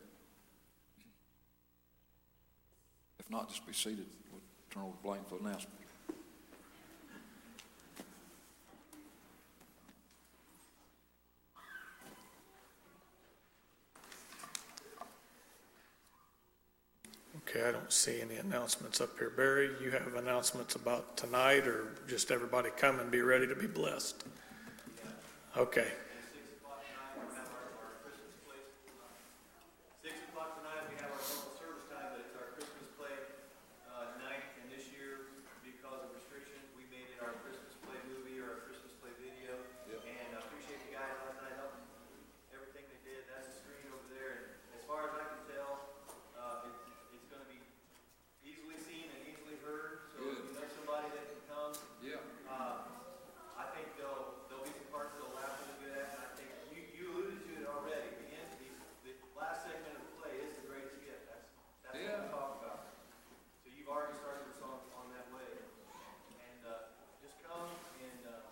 If 3.20 3.30
not, 3.30 3.50
just 3.50 3.68
be 3.68 3.74
seated. 3.74 4.08
We'll 4.32 4.42
turn 4.72 4.82
over 4.82 4.94
to 4.94 5.04
Blaine 5.04 5.26
for 5.30 5.38
the 5.38 5.44
Okay, 17.50 17.66
I 17.66 17.72
don't 17.72 17.92
see 17.92 18.22
any 18.22 18.36
announcements 18.38 19.02
up 19.02 19.18
here. 19.18 19.32
Barry, 19.34 19.72
you 19.82 19.90
have 19.90 20.14
announcements 20.14 20.76
about 20.76 21.18
tonight 21.18 21.66
or 21.66 21.88
just 22.08 22.30
everybody 22.30 22.70
come 22.78 23.00
and 23.00 23.10
be 23.10 23.22
ready 23.22 23.48
to 23.48 23.56
be 23.56 23.66
blessed? 23.66 24.22
Okay. 25.58 25.90
Six 26.30 26.46
o'clock 26.62 26.86
tonight, 26.86 27.18
we 27.18 27.34
have 27.34 27.50
our, 27.50 27.74
our 27.90 27.94
Christmas 28.06 28.38
play. 28.46 28.62
Six 30.06 30.14
o'clock 30.30 30.62
tonight, 30.62 30.94
we 30.94 31.02
have 31.02 31.10
our 31.10 31.18
normal 31.26 31.58
service 31.58 31.90
time, 31.90 32.14
but 32.14 32.22
it's 32.22 32.38
our 32.38 32.54
Christmas 32.54 32.86
play, 33.02 33.18
uh, 33.90 34.14
night. 34.22 34.46
And 34.62 34.70
this 34.70 34.86
year, 34.94 35.34
because 35.66 36.06
of 36.06 36.14
restrictions, 36.14 36.70
we 36.78 36.86
made 36.94 37.10
it 37.10 37.18
our 37.18 37.34
Christmas 37.42 37.74
play 37.82 37.98
movie 38.14 38.38
or 38.38 38.62
our 38.62 38.70
Christmas 38.70 38.94
play 39.02 39.10
video. 39.18 39.58
And 39.90 40.38
I 40.38 40.46
appreciate 40.46 40.86
the 40.86 40.94
guys 40.94 41.18
last 41.26 41.42
night 41.42 41.58
helping 41.58 41.82
everything 42.54 42.86
they 42.94 43.02
did. 43.02 43.26
That's 43.26 43.50
the 43.50 43.66
screen 43.66 43.90
over 43.90 44.06
there. 44.14 44.54
And 44.70 44.78
as 44.78 44.86
far 44.86 45.10
as 45.10 45.18
I 45.18 45.26
can 45.34 45.42
tell, 45.50 45.98
uh, 46.38 46.70
it's, 46.70 46.78
it's 47.18 47.26
gonna 47.34 47.50
be 47.50 47.58
easily 48.46 48.78
seen 48.86 49.10
and 49.12 49.22
easily 49.28 49.58
heard. 49.66 50.14
So 50.16 50.24
if 50.30 50.46
you 50.46 50.54
know 50.56 50.66
somebody 50.78 51.10
that 51.18 51.26
can 51.26 51.42
come, 51.50 51.74
Yeah. 52.06 52.22
uh, 52.48 52.86
I 53.60 53.66
think 53.76 53.92
there'll, 54.00 54.48
there'll 54.48 54.64
be 54.64 54.72
some 54.72 54.88
parts 54.94 55.12
that'll 55.20 55.36
laugh 55.36 55.52
a 55.52 55.62
little 55.68 55.80
bit 55.84 55.92
at, 56.00 56.08
and 56.16 56.22
I 56.24 56.30
think 56.40 56.48
you, 56.72 56.80
you 56.96 57.04
alluded 57.12 57.44
to 57.44 57.52
it 57.60 57.66
already. 57.68 58.08
The 58.24 58.28
end, 58.40 58.50
the, 59.04 59.12
the 59.12 59.14
last 59.36 59.68
segment 59.68 60.00
of 60.00 60.04
the 60.08 60.14
play 60.24 60.34
is 60.40 60.56
the 60.64 60.66
greatest 60.72 60.96
gift. 61.04 61.28
That's, 61.28 61.44
that's 61.84 62.00
what 62.00 62.08
Yeah. 62.08 62.24
we 62.24 62.32
talk 62.32 62.52
about. 62.64 62.80
So 63.62 63.68
you've 63.76 63.92
already 63.92 64.16
started 64.16 64.48
us 64.48 64.64
on, 64.64 64.80
on 64.96 65.06
that 65.12 65.28
way. 65.36 65.52
And, 66.40 66.60
uh, 66.64 66.88
just 67.20 67.36
come 67.44 67.68
and, 68.00 68.22
uh, 68.26 68.48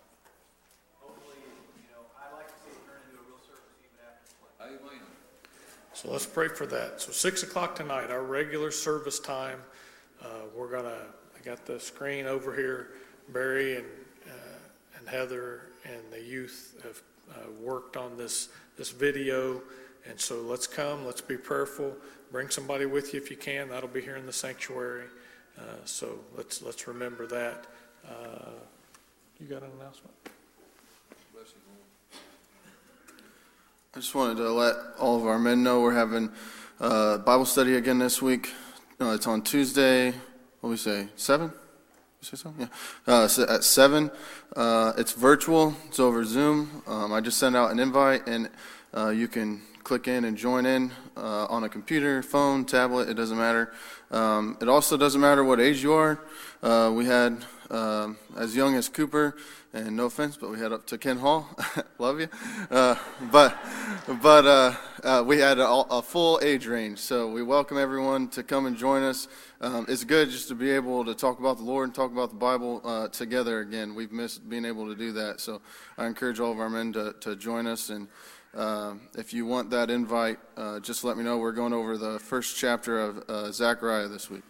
hopefully, 1.00 1.40
you 1.80 1.88
know, 1.96 2.04
I'd 2.20 2.36
like 2.36 2.52
to 2.52 2.58
see 2.68 2.76
it 2.76 2.84
turn 2.84 3.00
into 3.08 3.24
a 3.24 3.26
real 3.32 3.40
service 3.42 3.74
even 3.80 3.96
after 4.04 4.28
the 4.28 4.36
play. 4.44 4.52
Amen. 4.76 5.02
Let's 6.10 6.26
pray 6.26 6.48
for 6.48 6.66
that. 6.68 7.02
So 7.02 7.12
six 7.12 7.44
o'clock 7.44 7.76
tonight, 7.76 8.10
our 8.12 8.24
regular 8.24 8.72
service 8.72 9.20
time. 9.20 9.60
Uh, 10.24 10.46
we're 10.56 10.72
gonna, 10.72 11.02
I 11.36 11.44
got 11.44 11.66
the 11.66 11.82
screen 11.82 12.26
over 12.26 12.56
here. 12.56 12.92
Barry 13.34 13.76
and, 13.76 13.86
uh, 14.26 14.98
and 14.98 15.10
Heather 15.10 15.64
and 15.84 16.00
the 16.10 16.22
youth 16.22 16.82
have, 16.84 17.02
uh, 17.36 17.52
worked 17.60 17.98
on 17.98 18.16
this, 18.16 18.48
this 18.78 18.90
video. 18.90 19.62
And 20.10 20.18
so 20.18 20.42
let's 20.44 20.66
come, 20.66 21.06
let's 21.06 21.20
be 21.20 21.36
prayerful. 21.36 21.94
Bring 22.32 22.50
somebody 22.50 22.86
with 22.86 23.14
you 23.14 23.20
if 23.20 23.30
you 23.30 23.36
can. 23.36 23.68
That'll 23.68 23.90
be 23.90 24.02
here 24.02 24.16
in 24.16 24.26
the 24.26 24.34
sanctuary. 24.34 25.08
Uh, 25.60 25.64
so 25.84 26.20
let's, 26.38 26.62
let's 26.62 26.88
remember 26.88 27.28
that. 27.28 27.66
Uh, 28.08 28.52
you 29.42 29.48
got 29.48 29.62
an 29.62 29.72
announcement? 29.78 30.14
Bless 31.34 31.48
you, 31.50 31.60
Lord. 31.68 32.24
I 33.98 34.00
just 34.00 34.14
wanted 34.14 34.38
to 34.38 34.52
let 34.52 34.76
all 35.00 35.18
of 35.18 35.26
our 35.26 35.40
men 35.40 35.64
know 35.64 35.82
we're 35.82 35.96
having 35.96 36.30
uh, 36.80 37.18
Bible 37.18 37.46
study 37.46 37.78
again 37.78 37.98
this 37.98 38.22
week. 38.22 38.54
Uh, 39.02 39.16
it's 39.16 39.26
on 39.26 39.42
Tuesday. 39.42 40.12
What 40.12 40.62
do 40.62 40.68
we 40.68 40.78
say? 40.78 41.08
Seven? 41.16 41.48
You 41.48 42.22
say 42.22 42.38
so? 42.38 42.54
Yeah. 42.60 42.68
Uh, 43.08 43.28
so 43.28 43.48
at 43.50 43.64
seven. 43.64 44.12
Uh, 44.56 44.94
it's 45.00 45.14
virtual. 45.14 45.76
It's 45.88 46.00
over 46.00 46.24
Zoom. 46.26 46.84
Um, 46.86 47.12
I 47.12 47.22
just 47.22 47.40
sent 47.40 47.56
out 47.56 47.72
an 47.72 47.80
invite, 47.80 48.28
and 48.28 48.52
uh, 48.96 49.10
you 49.10 49.28
can 49.28 49.64
click 49.82 50.08
in 50.08 50.26
and 50.26 50.38
join 50.38 50.68
in 50.68 50.92
uh, 51.16 51.48
on 51.48 51.64
a 51.64 51.70
computer, 51.70 52.22
phone, 52.22 52.66
tablet. 52.66 53.10
It 53.10 53.16
doesn't 53.16 53.40
matter. 53.40 53.74
Um, 54.12 54.60
it 54.62 54.70
also 54.70 54.96
doesn't 54.96 55.22
matter 55.22 55.44
what 55.44 55.60
age 55.60 55.82
you 55.82 55.94
are. 55.94 56.20
We 56.92 57.06
had 57.06 57.44
um, 57.70 58.18
as 58.36 58.56
young 58.56 58.76
as 58.76 58.90
Cooper, 58.90 59.36
and 59.74 59.96
no 59.96 60.06
offense, 60.06 60.38
but 60.38 60.50
we 60.50 60.60
had 60.60 60.72
up 60.72 60.86
to 60.88 60.98
Ken 60.98 61.18
Hall. 61.18 61.50
Love 62.00 62.20
you. 62.20 62.30
Uh, 62.72 62.96
but 63.32 63.58
but 64.22 64.46
uh, 64.46 64.74
uh, 65.04 65.24
we 65.26 65.40
had 65.40 65.60
a, 65.60 65.68
a 65.68 66.02
full 66.02 66.40
age 66.42 66.66
range, 66.66 67.00
so 67.00 67.30
we 67.30 67.44
welcome 67.44 67.78
everyone 67.78 68.28
to 68.30 68.44
come 68.44 68.66
and 68.66 68.78
join 68.78 69.04
us. 69.04 69.28
Um, 69.60 69.86
it's 69.90 70.04
good 70.04 70.30
just 70.30 70.48
to 70.50 70.56
be 70.56 70.72
able 70.72 71.04
to 71.06 71.16
talk 71.16 71.40
about 71.40 71.58
the 71.58 71.64
Lord 71.64 71.86
and 71.86 71.96
talk 71.96 72.12
about 72.12 72.30
the 72.30 72.36
Bible 72.36 72.82
uh, 72.84 73.08
together 73.10 73.60
again. 73.60 73.96
We've 73.96 74.12
missed 74.12 74.48
being 74.48 74.66
able 74.66 74.88
to 74.88 74.96
do 74.96 75.12
that, 75.14 75.40
so 75.40 75.62
I 75.98 76.06
encourage 76.06 76.40
all 76.40 76.52
of 76.52 76.60
our 76.60 76.70
men 76.70 76.94
to, 76.94 77.16
to 77.22 77.36
join 77.36 77.68
us. 77.68 77.90
And 77.90 78.08
uh, 78.54 78.96
if 79.18 79.34
you 79.34 79.46
want 79.46 79.70
that 79.72 79.90
invite, 79.90 80.38
uh, 80.56 80.80
just 80.80 81.04
let 81.04 81.18
me 81.18 81.24
know. 81.24 81.38
We're 81.38 81.52
going 81.52 81.74
over 81.74 81.98
the 81.98 82.20
first 82.20 82.58
chapter 82.58 83.00
of 83.00 83.24
uh, 83.30 83.52
Zechariah 83.52 84.08
this 84.08 84.30
week. 84.30 84.44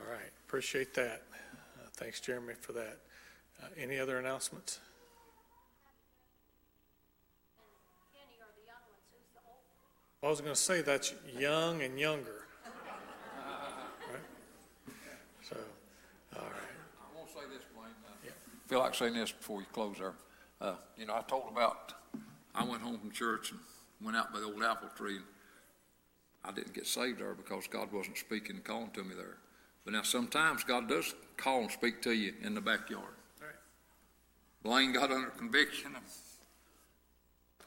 All 0.00 0.06
right, 0.06 0.32
appreciate 0.48 0.94
that. 0.94 1.24
Uh, 1.76 1.88
Thanks, 1.92 2.20
Jeremy, 2.20 2.54
for 2.58 2.72
that. 2.72 2.96
Uh, 3.62 3.66
Any 3.76 3.98
other 3.98 4.18
announcements? 4.18 4.80
I 10.22 10.28
was 10.28 10.40
going 10.40 10.54
to 10.54 10.60
say 10.60 10.80
that's 10.80 11.14
young 11.38 11.82
and 11.82 11.98
younger. 11.98 12.46
Right? 14.10 14.94
So, 15.48 15.56
all 16.34 16.42
right. 16.42 16.50
I 16.50 17.16
want 17.16 17.28
to 17.28 17.34
say 17.34 17.40
this, 17.52 17.62
Blaine. 17.74 17.92
Uh, 18.06 18.30
feel 18.66 18.78
like 18.78 18.94
saying 18.94 19.14
this 19.14 19.30
before 19.30 19.60
you 19.60 19.66
close 19.74 19.98
there. 19.98 20.14
Uh, 20.62 20.74
you 20.96 21.04
know, 21.04 21.14
I 21.14 21.20
told 21.28 21.44
about, 21.52 21.92
I 22.54 22.64
went 22.64 22.80
home 22.80 22.98
from 22.98 23.10
church 23.10 23.50
and 23.50 23.60
went 24.02 24.16
out 24.16 24.32
by 24.32 24.40
the 24.40 24.46
old 24.46 24.62
apple 24.62 24.88
tree. 24.96 25.16
And 25.16 25.24
I 26.42 26.52
didn't 26.52 26.72
get 26.72 26.86
saved 26.86 27.20
there 27.20 27.34
because 27.34 27.66
God 27.66 27.92
wasn't 27.92 28.16
speaking 28.16 28.56
and 28.56 28.64
calling 28.64 28.90
to 28.92 29.04
me 29.04 29.14
there. 29.14 29.36
But 29.88 29.94
now 29.94 30.02
sometimes 30.02 30.64
God 30.64 30.86
does 30.86 31.14
call 31.38 31.62
and 31.62 31.70
speak 31.70 32.02
to 32.02 32.12
you 32.12 32.34
in 32.42 32.54
the 32.54 32.60
backyard. 32.60 33.14
Right. 33.40 33.54
Blaine 34.62 34.92
got 34.92 35.10
under 35.10 35.30
conviction. 35.30 35.92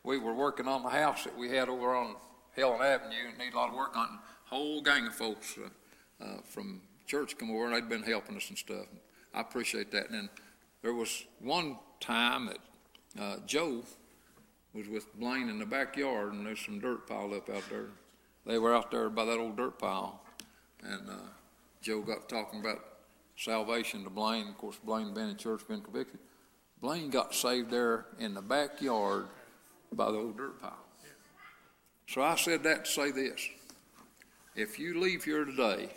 We 0.03 0.19
were 0.19 0.35
working 0.35 0.67
on 0.67 0.83
the 0.83 0.89
house 0.89 1.23
that 1.23 1.35
we 1.35 1.49
had 1.49 1.67
over 1.67 1.95
on 1.95 2.15
Helen 2.55 2.79
Avenue 2.79 3.29
and 3.29 3.39
need 3.39 3.55
a 3.55 3.57
lot 3.57 3.69
of 3.69 3.75
work 3.75 3.97
on. 3.97 4.19
Whole 4.45 4.83
gang 4.83 5.07
of 5.07 5.15
folks 5.15 5.57
uh, 5.57 6.23
uh, 6.23 6.41
from 6.43 6.81
church 7.07 7.39
come 7.39 7.49
over 7.49 7.65
and 7.65 7.73
they'd 7.73 7.89
been 7.89 8.03
helping 8.03 8.37
us 8.37 8.49
and 8.49 8.57
stuff. 8.59 8.85
I 9.33 9.41
appreciate 9.41 9.89
that. 9.89 10.11
And 10.11 10.13
then 10.13 10.29
there 10.83 10.93
was 10.93 11.25
one 11.39 11.79
time 11.99 12.45
that 12.45 13.19
uh, 13.19 13.37
Joe 13.47 13.83
was 14.75 14.87
with 14.87 15.11
Blaine 15.19 15.49
in 15.49 15.57
the 15.57 15.65
backyard 15.65 16.33
and 16.33 16.45
there's 16.45 16.63
some 16.63 16.79
dirt 16.79 17.07
piled 17.07 17.33
up 17.33 17.49
out 17.49 17.63
there. 17.71 17.87
They 18.45 18.59
were 18.59 18.75
out 18.75 18.91
there 18.91 19.09
by 19.09 19.25
that 19.25 19.39
old 19.39 19.57
dirt 19.57 19.79
pile 19.79 20.21
and 20.83 21.09
uh, 21.09 21.13
Joe 21.81 22.01
got 22.01 22.29
talking 22.29 22.59
about 22.59 22.79
salvation 23.35 24.03
to 24.03 24.09
Blaine. 24.09 24.47
Of 24.47 24.57
course, 24.57 24.77
Blaine 24.83 25.13
been 25.13 25.29
in 25.29 25.37
church, 25.37 25.67
been 25.67 25.81
convicted. 25.81 26.19
Blaine 26.81 27.09
got 27.09 27.33
saved 27.33 27.69
there 27.69 28.05
in 28.19 28.33
the 28.33 28.41
backyard 28.41 29.27
by 29.93 30.11
the 30.11 30.17
old 30.17 30.37
dirt 30.37 30.61
pile. 30.61 30.77
So 32.07 32.21
I 32.21 32.35
said 32.35 32.63
that 32.63 32.85
to 32.85 32.91
say 32.91 33.11
this. 33.11 33.47
If 34.55 34.77
you 34.77 34.99
leave 34.99 35.23
here 35.23 35.45
today 35.45 35.89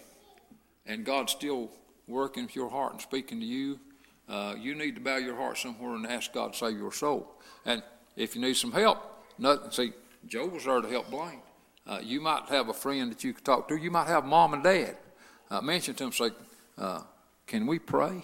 and 0.86 1.04
God's 1.04 1.32
still 1.32 1.70
working 2.06 2.44
with 2.44 2.54
your 2.54 2.70
heart 2.70 2.92
and 2.92 3.00
speaking 3.00 3.40
to 3.40 3.46
you, 3.46 3.80
uh, 4.28 4.54
you 4.58 4.74
need 4.74 4.94
to 4.94 5.00
bow 5.00 5.16
your 5.16 5.36
heart 5.36 5.58
somewhere 5.58 5.96
and 5.96 6.06
ask 6.06 6.32
God 6.32 6.52
to 6.52 6.58
save 6.58 6.78
your 6.78 6.92
soul. 6.92 7.30
And 7.66 7.82
if 8.16 8.34
you 8.34 8.40
need 8.40 8.54
some 8.54 8.72
help, 8.72 9.24
nothing. 9.38 9.70
See, 9.70 9.92
Joe 10.26 10.46
was 10.46 10.64
there 10.64 10.80
to 10.80 10.88
help 10.88 11.10
Blaine. 11.10 11.40
Uh, 11.86 12.00
you 12.02 12.20
might 12.20 12.44
have 12.48 12.68
a 12.68 12.74
friend 12.74 13.10
that 13.10 13.24
you 13.24 13.34
could 13.34 13.44
talk 13.44 13.68
to. 13.68 13.76
You 13.76 13.90
might 13.90 14.06
have 14.06 14.24
mom 14.24 14.54
and 14.54 14.62
dad. 14.62 14.96
Uh, 15.50 15.60
mention 15.60 15.94
to 15.94 16.04
them, 16.04 16.12
say, 16.12 16.30
uh, 16.78 17.02
"Can 17.46 17.66
we 17.66 17.78
pray?" 17.78 18.22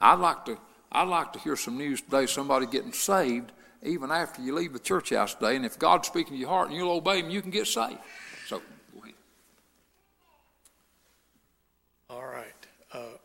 I'd 0.00 0.18
like 0.18 0.44
to. 0.46 0.58
I'd 0.90 1.08
like 1.08 1.32
to 1.34 1.38
hear 1.38 1.56
some 1.56 1.78
news 1.78 2.00
today. 2.02 2.26
Somebody 2.26 2.66
getting 2.66 2.92
saved 2.92 3.52
even 3.82 4.10
after 4.10 4.42
you 4.42 4.54
leave 4.54 4.72
the 4.72 4.78
church 4.78 5.10
house 5.10 5.34
today. 5.34 5.56
And 5.56 5.64
if 5.64 5.78
God's 5.78 6.06
speaking 6.08 6.34
to 6.34 6.38
your 6.38 6.48
heart 6.50 6.68
and 6.68 6.76
you'll 6.76 6.90
obey 6.92 7.20
Him, 7.20 7.30
you 7.30 7.40
can 7.42 7.50
get 7.50 7.66
saved. 7.66 7.98
So, 8.46 8.60
go 8.94 9.02
ahead. 9.02 9.14
All 12.10 12.26
right. 12.26 12.46
Uh, 12.92 13.16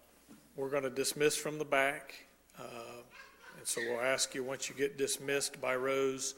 We're 0.55 0.69
going 0.69 0.83
to 0.83 0.89
dismiss 0.89 1.35
from 1.35 1.57
the 1.59 1.65
back. 1.65 2.13
uh, 2.59 2.63
And 3.57 3.67
so 3.67 3.81
we'll 3.81 4.01
ask 4.01 4.33
you, 4.33 4.43
once 4.43 4.69
you 4.69 4.75
get 4.75 4.97
dismissed 4.97 5.59
by 5.59 5.75
rows, 5.75 6.35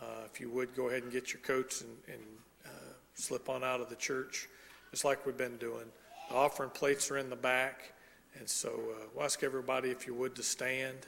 uh, 0.00 0.04
if 0.30 0.40
you 0.40 0.50
would, 0.50 0.74
go 0.76 0.88
ahead 0.88 1.02
and 1.02 1.10
get 1.10 1.32
your 1.32 1.40
coats 1.42 1.80
and 1.80 1.90
and, 2.06 2.22
uh, 2.66 2.68
slip 3.14 3.48
on 3.48 3.64
out 3.64 3.80
of 3.80 3.88
the 3.88 3.96
church, 3.96 4.46
just 4.90 5.04
like 5.04 5.24
we've 5.24 5.38
been 5.38 5.56
doing. 5.56 5.86
The 6.28 6.34
offering 6.34 6.70
plates 6.70 7.10
are 7.10 7.18
in 7.18 7.30
the 7.30 7.36
back, 7.36 7.92
and 8.38 8.48
so 8.48 8.68
uh, 8.68 9.06
we'll 9.14 9.24
ask 9.24 9.42
everybody, 9.42 9.90
if 9.90 10.06
you 10.06 10.14
would, 10.14 10.34
to 10.36 10.42
stand. 10.42 10.98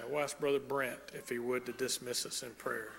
And 0.00 0.10
we'll 0.10 0.22
ask 0.22 0.38
Brother 0.38 0.58
Brent, 0.58 0.98
if 1.14 1.28
he 1.28 1.38
would, 1.38 1.66
to 1.66 1.72
dismiss 1.72 2.26
us 2.26 2.42
in 2.42 2.50
prayer. 2.50 2.92